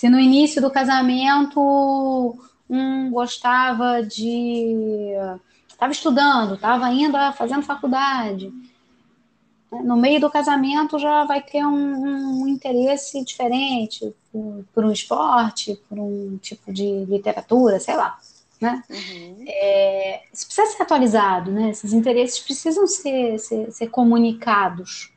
[0.01, 2.35] Se no início do casamento
[2.67, 5.13] um gostava de.
[5.69, 8.51] estava estudando, estava ainda fazendo faculdade.
[9.71, 15.79] No meio do casamento já vai ter um, um interesse diferente por, por, um esporte,
[15.87, 18.17] por um tipo de literatura, sei lá.
[18.59, 18.83] Né?
[18.89, 19.45] Uhum.
[19.47, 21.69] É, isso precisa ser atualizado, né?
[21.69, 25.10] Esses interesses precisam ser, ser, ser comunicados.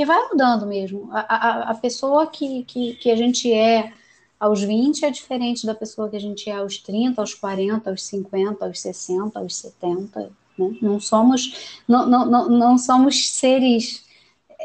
[0.00, 1.10] Porque vai mudando mesmo.
[1.12, 3.92] A, a, a pessoa que, que, que a gente é
[4.38, 8.02] aos 20 é diferente da pessoa que a gente é aos 30, aos 40, aos
[8.04, 10.32] 50, aos 60, aos 70.
[10.56, 10.78] Né?
[10.80, 14.02] Não somos não, não, não, não somos seres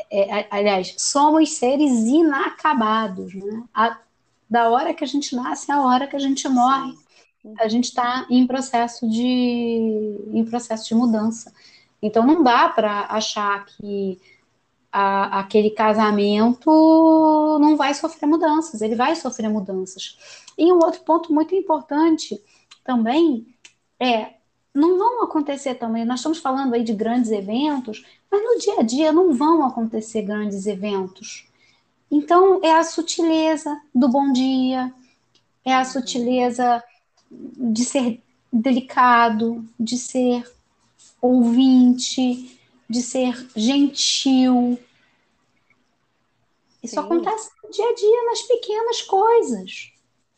[0.09, 3.63] é, é, aliás, somos seres inacabados, né?
[3.73, 3.99] A,
[4.49, 6.93] da hora que a gente nasce à hora que a gente morre,
[7.59, 11.51] a gente está em processo de em processo de mudança.
[12.01, 14.17] Então não dá para achar que
[14.97, 16.69] a, aquele casamento
[17.59, 20.17] não vai sofrer mudanças, ele vai sofrer mudanças.
[20.57, 22.41] E um outro ponto muito importante
[22.81, 23.45] também
[23.99, 24.35] é
[24.73, 28.83] não vão acontecer também, nós estamos falando aí de grandes eventos, mas no dia a
[28.83, 31.45] dia não vão acontecer grandes eventos.
[32.09, 34.93] Então, é a sutileza do bom dia,
[35.65, 36.81] é a sutileza
[37.29, 38.21] de ser
[38.51, 40.43] delicado, de ser
[41.21, 42.57] ouvinte,
[42.89, 44.79] de ser gentil.
[46.85, 47.01] Isso Sim.
[47.01, 49.91] acontece no dia a dia, nas pequenas coisas.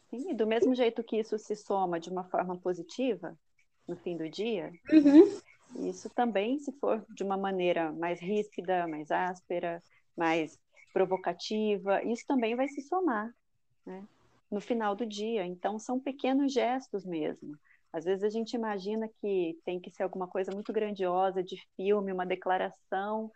[0.09, 3.37] Sim, e do mesmo jeito que isso se soma de uma forma positiva
[3.85, 5.89] no fim do dia, uhum.
[5.89, 9.81] isso também, se for de uma maneira mais ríspida, mais áspera,
[10.15, 10.57] mais
[10.93, 13.33] provocativa, isso também vai se somar
[13.85, 14.03] né,
[14.49, 15.45] no final do dia.
[15.45, 17.57] Então, são pequenos gestos mesmo.
[17.91, 22.11] Às vezes a gente imagina que tem que ser alguma coisa muito grandiosa de filme,
[22.11, 23.31] uma declaração.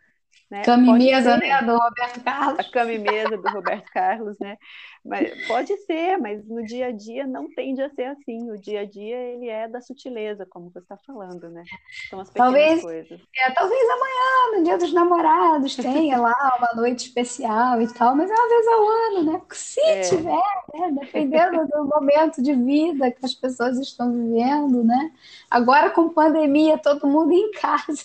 [0.52, 0.62] Né?
[0.64, 2.58] Camimesa, né, do Roberto Carlos.
[2.58, 4.58] A camimesa do Roberto Carlos, né?
[5.02, 8.50] Mas pode ser, mas no dia a dia não tende a ser assim.
[8.50, 11.64] O dia a dia ele é da sutileza, como você está falando, né?
[12.10, 13.20] São as pequenas talvez, coisas.
[13.34, 18.30] É, talvez amanhã, no Dia dos Namorados, tenha lá uma noite especial e tal, mas
[18.30, 19.42] é uma vez ao ano, né?
[19.52, 20.00] Se é.
[20.02, 20.42] tiver,
[20.74, 20.96] né?
[21.00, 25.12] Dependendo do momento de vida que as pessoas estão vivendo, né?
[25.50, 28.04] Agora com pandemia, todo mundo em casa.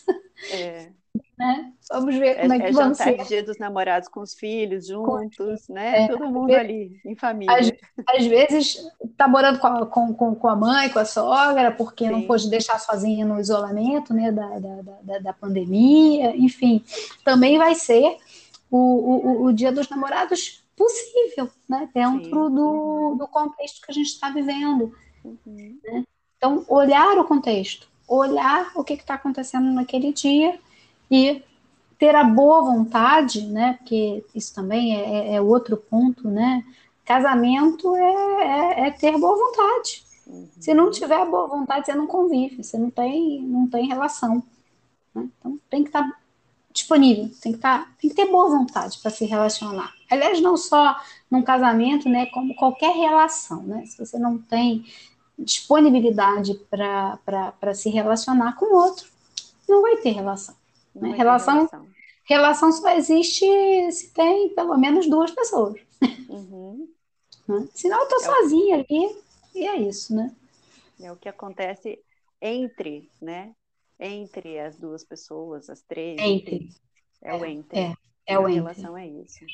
[0.52, 0.92] É.
[1.38, 1.72] Né?
[1.92, 3.24] Vamos ver como é, é que é vão ser.
[3.26, 5.74] dia dos namorados com os filhos, juntos, com...
[5.74, 6.06] né?
[6.06, 7.56] É, Todo mundo ali, em família.
[7.56, 7.72] Às,
[8.08, 12.06] às vezes está morando com a, com, com, com, a mãe, com a sogra, porque
[12.06, 12.12] Sim.
[12.12, 16.84] não pôde deixar sozinha no isolamento né, da, da, da, da pandemia, enfim.
[17.24, 18.18] Também vai ser
[18.72, 21.88] o, o, o dia dos namorados possível, né?
[21.94, 24.92] Dentro do, do contexto que a gente está vivendo.
[25.24, 25.80] Uhum.
[25.84, 26.04] Né?
[26.36, 30.60] Então, olhar o contexto, olhar o que está acontecendo naquele dia
[31.10, 31.44] e
[31.98, 33.74] ter a boa vontade, né?
[33.74, 36.64] Porque isso também é, é, é outro ponto, né?
[37.06, 40.04] Casamento é, é, é ter boa vontade.
[40.28, 40.48] Uhum.
[40.60, 44.44] Se não tiver boa vontade, você não convive, você não tem, não tem relação.
[45.16, 45.28] Né?
[45.40, 46.18] Então tem que estar tá
[46.72, 49.94] disponível, tem que, estar, tá, tem que ter boa vontade para se relacionar.
[50.12, 50.96] Aliás, não só
[51.32, 52.28] num casamento, né?
[52.28, 53.86] Como qualquer relação, né?
[53.86, 54.86] Se você não tem
[55.40, 59.08] disponibilidade para se relacionar com o outro,
[59.68, 60.56] não vai ter relação.
[61.02, 61.16] Né?
[61.16, 61.88] Relação, relação,
[62.26, 63.46] relação só existe
[63.92, 65.80] se tem pelo menos duas pessoas.
[66.30, 66.88] Uhum.
[67.48, 67.66] Né?
[67.74, 68.80] Senão eu estou é sozinha o...
[68.82, 69.16] ali
[69.56, 70.36] e é isso, né?
[71.00, 71.98] É o que acontece
[72.42, 73.54] entre, né?
[73.98, 76.20] Entre as duas pessoas, as três.
[76.20, 76.70] Entre.
[77.22, 77.80] É, o entre.
[77.80, 77.94] É,
[78.26, 78.56] é o a entre.
[78.56, 79.46] relação é isso.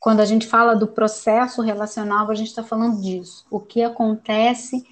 [0.00, 3.46] Quando a gente fala do processo relacional, a gente está falando disso.
[3.50, 4.86] O que acontece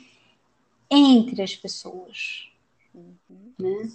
[0.91, 2.51] entre as pessoas.
[2.95, 3.53] Uhum.
[3.59, 3.93] Né?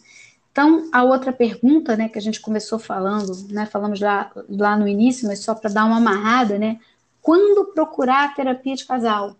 [0.51, 4.87] Então, a outra pergunta, né, que a gente começou falando, né, falamos lá, lá no
[4.87, 6.79] início, mas só para dar uma amarrada, né,
[7.21, 9.37] quando procurar terapia de casal?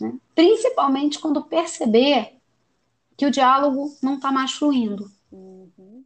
[0.00, 0.14] Né?
[0.34, 2.38] Principalmente quando perceber
[3.16, 5.10] que o diálogo não está mais fluindo.
[5.30, 6.02] Uhum.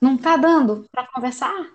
[0.00, 1.70] Não está dando para conversar?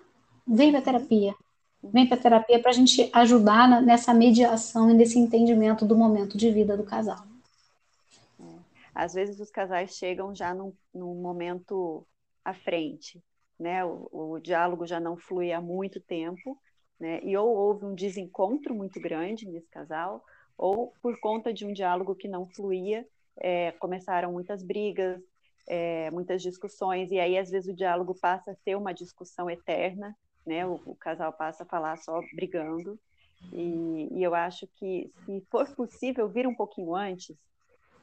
[0.46, 1.34] Vem para terapia.
[1.82, 6.38] Vem para terapia para a gente ajudar na, nessa mediação e nesse entendimento do momento
[6.38, 7.26] de vida do casal.
[8.94, 12.06] Às vezes os casais chegam já num, num momento
[12.44, 13.22] à frente,
[13.58, 13.84] né?
[13.84, 16.58] O, o, diálogo já não flui há muito tempo,
[16.98, 17.20] né?
[17.24, 20.24] E ou houve um desencontro muito grande nesse casal,
[20.56, 23.06] ou por conta de um diálogo que não fluía,
[23.38, 25.20] é, começaram muitas brigas,
[25.66, 30.16] é, muitas discussões, e aí às vezes o diálogo passa a ser uma discussão eterna,
[30.46, 30.64] né?
[30.66, 32.98] O, o casal passa a falar só brigando.
[33.52, 37.36] E, e eu acho que se for possível vir um pouquinho antes,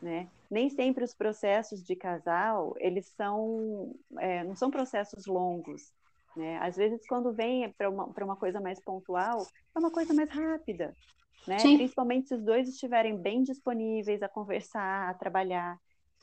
[0.01, 0.27] né?
[0.49, 5.93] Nem sempre os processos de casal eles são é, não são processos longos,
[6.35, 6.57] né?
[6.61, 9.45] Às vezes quando vem para uma, uma coisa mais pontual
[9.75, 10.95] é uma coisa mais rápida,
[11.47, 11.57] né?
[11.57, 15.77] Principalmente se os dois estiverem bem disponíveis a conversar, a trabalhar,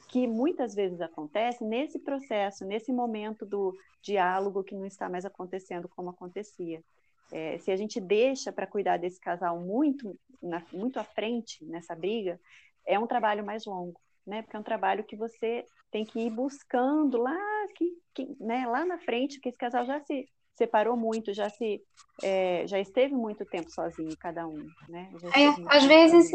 [0.09, 5.89] que muitas vezes acontece nesse processo, nesse momento do diálogo que não está mais acontecendo
[5.89, 6.83] como acontecia.
[7.31, 11.95] É, se a gente deixa para cuidar desse casal muito, na, muito à frente nessa
[11.95, 12.41] briga,
[12.89, 14.43] é um trabalho mais longo, né?
[14.43, 17.37] Porque é um trabalho que você tem que ir buscando lá,
[17.77, 20.27] que, que, né, lá na frente, que esse casal já se
[20.57, 21.81] separou muito, já se
[22.21, 25.09] é, já esteve muito tempo sozinho cada um, né?
[25.37, 26.33] É, às vezes,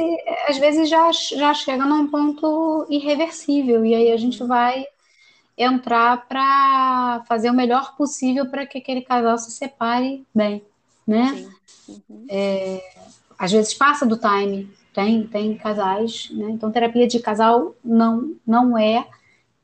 [0.48, 4.48] às vezes já, já chega num ponto irreversível e aí a gente uhum.
[4.48, 4.86] vai
[5.58, 10.64] entrar para fazer o melhor possível para que aquele casal se separe bem,
[11.06, 11.50] né?
[11.88, 12.26] Uhum.
[12.30, 12.82] É,
[13.38, 16.52] às vezes passa do time, tem, tem casais, né?
[16.52, 19.08] Então, terapia de casal não, não é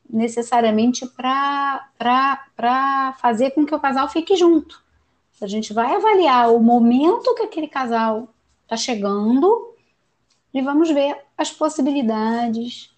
[0.08, 4.82] necessariamente para fazer com que o casal fique junto.
[5.40, 8.28] A gente vai avaliar o momento que aquele casal
[8.64, 9.74] está chegando
[10.52, 12.90] e vamos ver as possibilidades,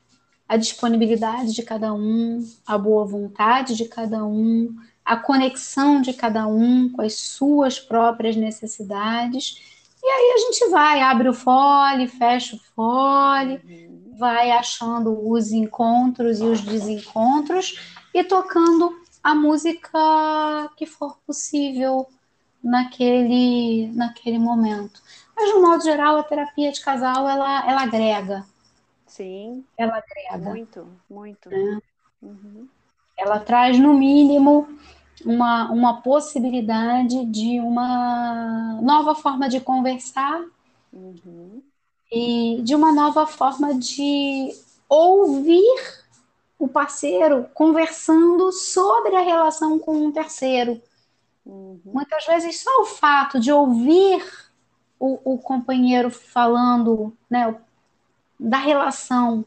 [0.48, 4.74] a disponibilidade de cada um, a boa vontade de cada um,
[5.04, 11.00] a conexão de cada um com as suas próprias necessidades e aí a gente vai,
[11.00, 14.14] abre o fole, fecha o fole, uhum.
[14.18, 17.78] vai achando os encontros e os desencontros
[18.12, 19.98] e tocando a música
[20.76, 22.08] que for possível
[22.62, 25.00] naquele, naquele momento.
[25.36, 28.44] Mas, de um modo geral, a terapia de casal, ela, ela agrega.
[29.06, 29.64] Sim.
[29.76, 30.50] Ela agrega.
[30.50, 31.52] Muito, muito.
[31.52, 31.78] É.
[32.20, 32.68] Uhum.
[33.16, 34.68] Ela traz, no mínimo,
[35.24, 40.42] uma, uma possibilidade de uma nova forma de conversar
[40.92, 41.62] uhum.
[42.10, 44.54] e de uma nova forma de
[44.88, 46.02] ouvir
[46.58, 50.80] o parceiro conversando sobre a relação com um terceiro.
[51.44, 51.80] Uhum.
[51.84, 54.24] Muitas vezes só o fato de ouvir
[54.98, 57.54] o, o companheiro falando né,
[58.38, 59.44] da relação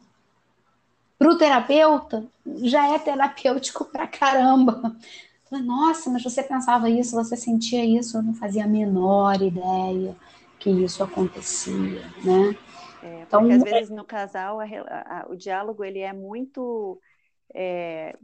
[1.18, 2.26] para o terapeuta
[2.62, 4.96] já é terapêutico para caramba.
[5.60, 10.16] Nossa, mas você pensava isso, você sentia isso, eu não fazia a menor ideia
[10.60, 12.58] que isso acontecia, né?
[13.04, 17.00] É, então, às vezes no casal a, a, o diálogo ele é muito,
[17.54, 18.18] é,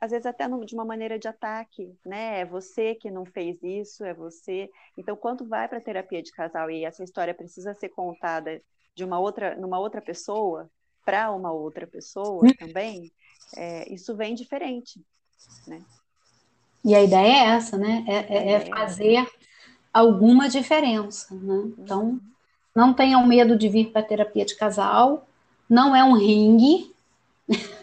[0.00, 2.40] às vezes até no, de uma maneira de ataque, né?
[2.40, 4.70] É você que não fez isso, é você.
[4.96, 8.62] Então, quando vai para terapia de casal e essa história precisa ser contada
[8.94, 10.70] de uma outra, numa outra pessoa
[11.04, 12.54] para uma outra pessoa hum.
[12.58, 13.12] também,
[13.56, 15.04] é, isso vem diferente,
[15.66, 15.84] né?
[16.84, 18.04] E a ideia é essa, né?
[18.06, 19.26] É, é, é fazer
[19.92, 21.70] alguma diferença, né?
[21.78, 22.20] Então,
[22.74, 25.26] não tenham medo de vir para a terapia de casal,
[25.68, 26.92] não é um ringue.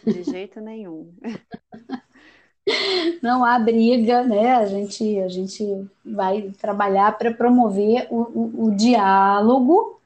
[0.05, 1.09] De jeito nenhum.
[3.23, 4.55] não há briga, né?
[4.55, 10.00] A gente, a gente vai trabalhar para promover o, o, o diálogo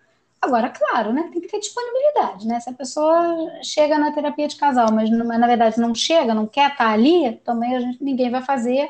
[0.46, 1.28] Agora, claro, né?
[1.34, 2.60] Tem que ter disponibilidade, né?
[2.60, 6.46] Se a pessoa chega na terapia de casal, mas, mas na verdade não chega, não
[6.46, 8.90] quer estar ali, também gente, ninguém vai fazer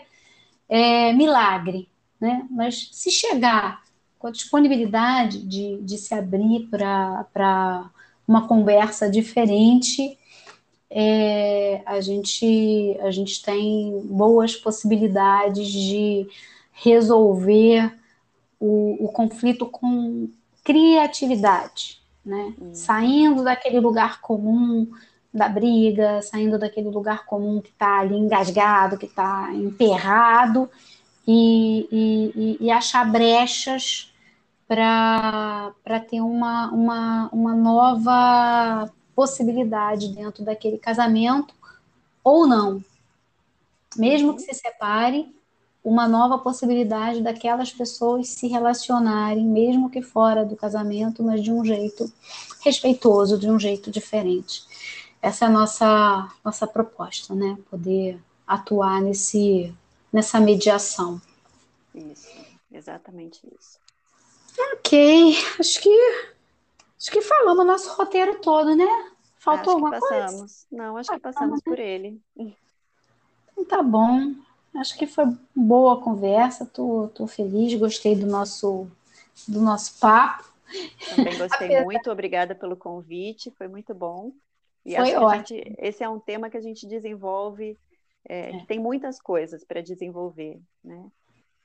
[0.68, 1.88] é, milagre,
[2.20, 2.46] né?
[2.52, 3.82] Mas se chegar
[4.20, 7.90] com a disponibilidade de, de se abrir para
[8.28, 10.18] uma conversa diferente,
[10.90, 16.28] é, a, gente, a gente tem boas possibilidades de
[16.74, 17.98] resolver
[18.60, 20.30] o, o conflito com
[20.66, 22.54] criatividade, né?
[22.60, 22.74] Hum.
[22.74, 24.92] Saindo daquele lugar comum
[25.32, 30.70] da briga, saindo daquele lugar comum que está ali engasgado, que está emperrado,
[31.28, 34.14] e, e, e, achar brechas
[34.68, 35.74] para
[36.10, 41.54] ter uma, uma, uma nova possibilidade dentro daquele casamento,
[42.24, 42.84] ou não.
[43.98, 45.36] Mesmo que se separe,
[45.86, 51.64] uma nova possibilidade daquelas pessoas se relacionarem, mesmo que fora do casamento, mas de um
[51.64, 52.12] jeito
[52.62, 54.64] respeitoso, de um jeito diferente.
[55.22, 57.56] Essa é a nossa, nossa proposta, né?
[57.70, 59.72] Poder atuar nesse,
[60.12, 61.22] nessa mediação.
[61.94, 62.34] Isso,
[62.72, 63.80] exatamente isso.
[64.74, 66.26] Ok, acho que
[66.98, 69.12] acho que falamos o nosso roteiro todo, né?
[69.38, 70.40] Faltou acho alguma passamos.
[70.40, 70.56] coisa?
[70.72, 72.20] Não, acho que passamos por ele.
[72.36, 74.34] Então tá bom.
[74.78, 78.90] Acho que foi boa a conversa, tô, tô feliz, gostei do nosso,
[79.48, 80.44] do nosso papo.
[81.16, 81.84] Também gostei Apesar...
[81.86, 84.32] muito, obrigada pelo convite, foi muito bom.
[84.86, 87.78] E foi que gente, esse é um tema que a gente desenvolve,
[88.28, 88.60] é, é.
[88.60, 91.10] que tem muitas coisas para desenvolver, né?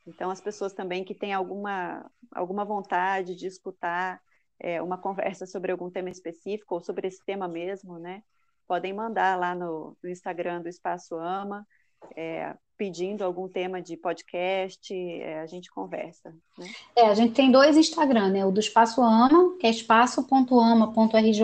[0.07, 4.21] Então, as pessoas também que têm alguma, alguma vontade de escutar
[4.59, 8.23] é, uma conversa sobre algum tema específico ou sobre esse tema mesmo, né?
[8.67, 11.67] Podem mandar lá no, no Instagram do Espaço Ama,
[12.17, 16.35] é, pedindo algum tema de podcast, é, a gente conversa.
[16.57, 16.67] Né?
[16.97, 18.47] É, a gente tem dois Instagram, né?
[18.47, 21.43] O do Espaço Ama, que é espaço.ama.rj,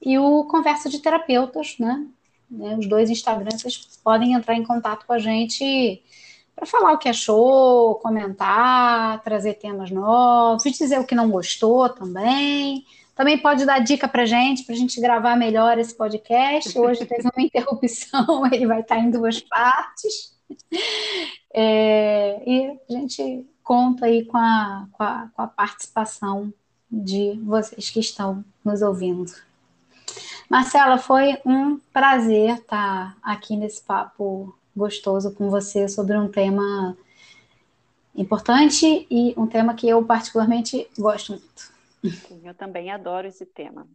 [0.00, 2.06] e o Conversa de Terapeutas, né?
[2.50, 2.78] né?
[2.78, 6.02] Os dois Instagrams, vocês podem entrar em contato com a gente
[6.56, 12.86] para falar o que achou, comentar, trazer temas novos, dizer o que não gostou também.
[13.14, 16.78] Também pode dar dica para gente, para a gente gravar melhor esse podcast.
[16.78, 20.34] Hoje teve uma interrupção, ele vai estar em duas partes.
[21.52, 26.52] É, e a gente conta aí com a, com, a, com a participação
[26.90, 29.32] de vocês que estão nos ouvindo.
[30.48, 36.96] Marcela, foi um prazer estar aqui nesse papo gostoso com você sobre um tema
[38.14, 41.71] importante e um tema que eu particularmente gosto muito.
[42.04, 43.86] Sim, eu também adoro esse tema.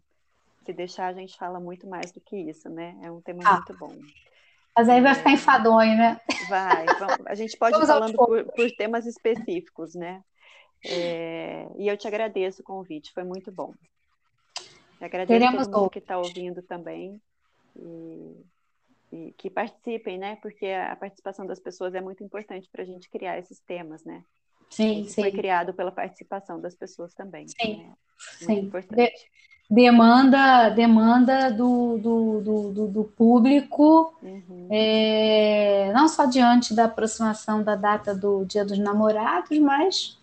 [0.65, 2.97] Se deixar, a gente fala muito mais do que isso, né?
[3.01, 3.95] É um tema ah, muito bom.
[4.75, 5.33] Mas aí vai ficar é.
[5.33, 6.21] enfadonho, né?
[6.47, 6.85] Vai.
[6.99, 10.23] Vamos, a gente pode ir falando por, por, temas específicos, né?
[10.85, 13.73] É, e eu te agradeço o convite, foi muito bom.
[14.99, 17.19] Eu agradeço Teremos todo mundo que está ouvindo também.
[17.75, 18.45] E,
[19.11, 20.37] e, que participem, né?
[20.41, 24.23] Porque a participação das pessoas é muito importante para a gente criar esses temas, né?
[24.69, 25.21] Sim, sim.
[25.21, 27.47] Foi criado pela participação das pessoas também.
[27.47, 27.93] Sim, né?
[28.39, 28.71] sim.
[28.91, 29.11] De,
[29.69, 34.67] demanda demanda do, do, do, do público, uhum.
[34.71, 40.17] é, não só diante da aproximação da data do Dia dos Namorados, mas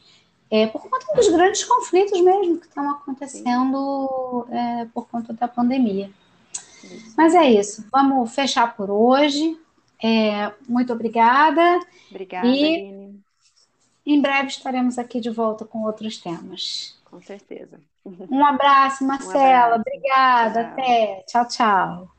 [0.51, 6.11] é, por conta dos grandes conflitos mesmo que estão acontecendo é, por conta da pandemia.
[6.83, 7.15] Isso.
[7.17, 9.59] Mas é isso, vamos fechar por hoje.
[10.03, 11.81] É, muito obrigada.
[12.11, 12.65] Obrigada, e...
[12.65, 13.04] Aline.
[14.07, 16.99] Em breve estaremos aqui de volta com outros temas.
[17.05, 17.81] Com certeza.
[18.29, 19.77] Um abraço, Marcela.
[19.77, 19.77] Um abraço.
[19.77, 20.61] Obrigada.
[20.61, 20.63] Tchau.
[20.63, 21.25] Até.
[21.27, 22.14] Tchau, tchau.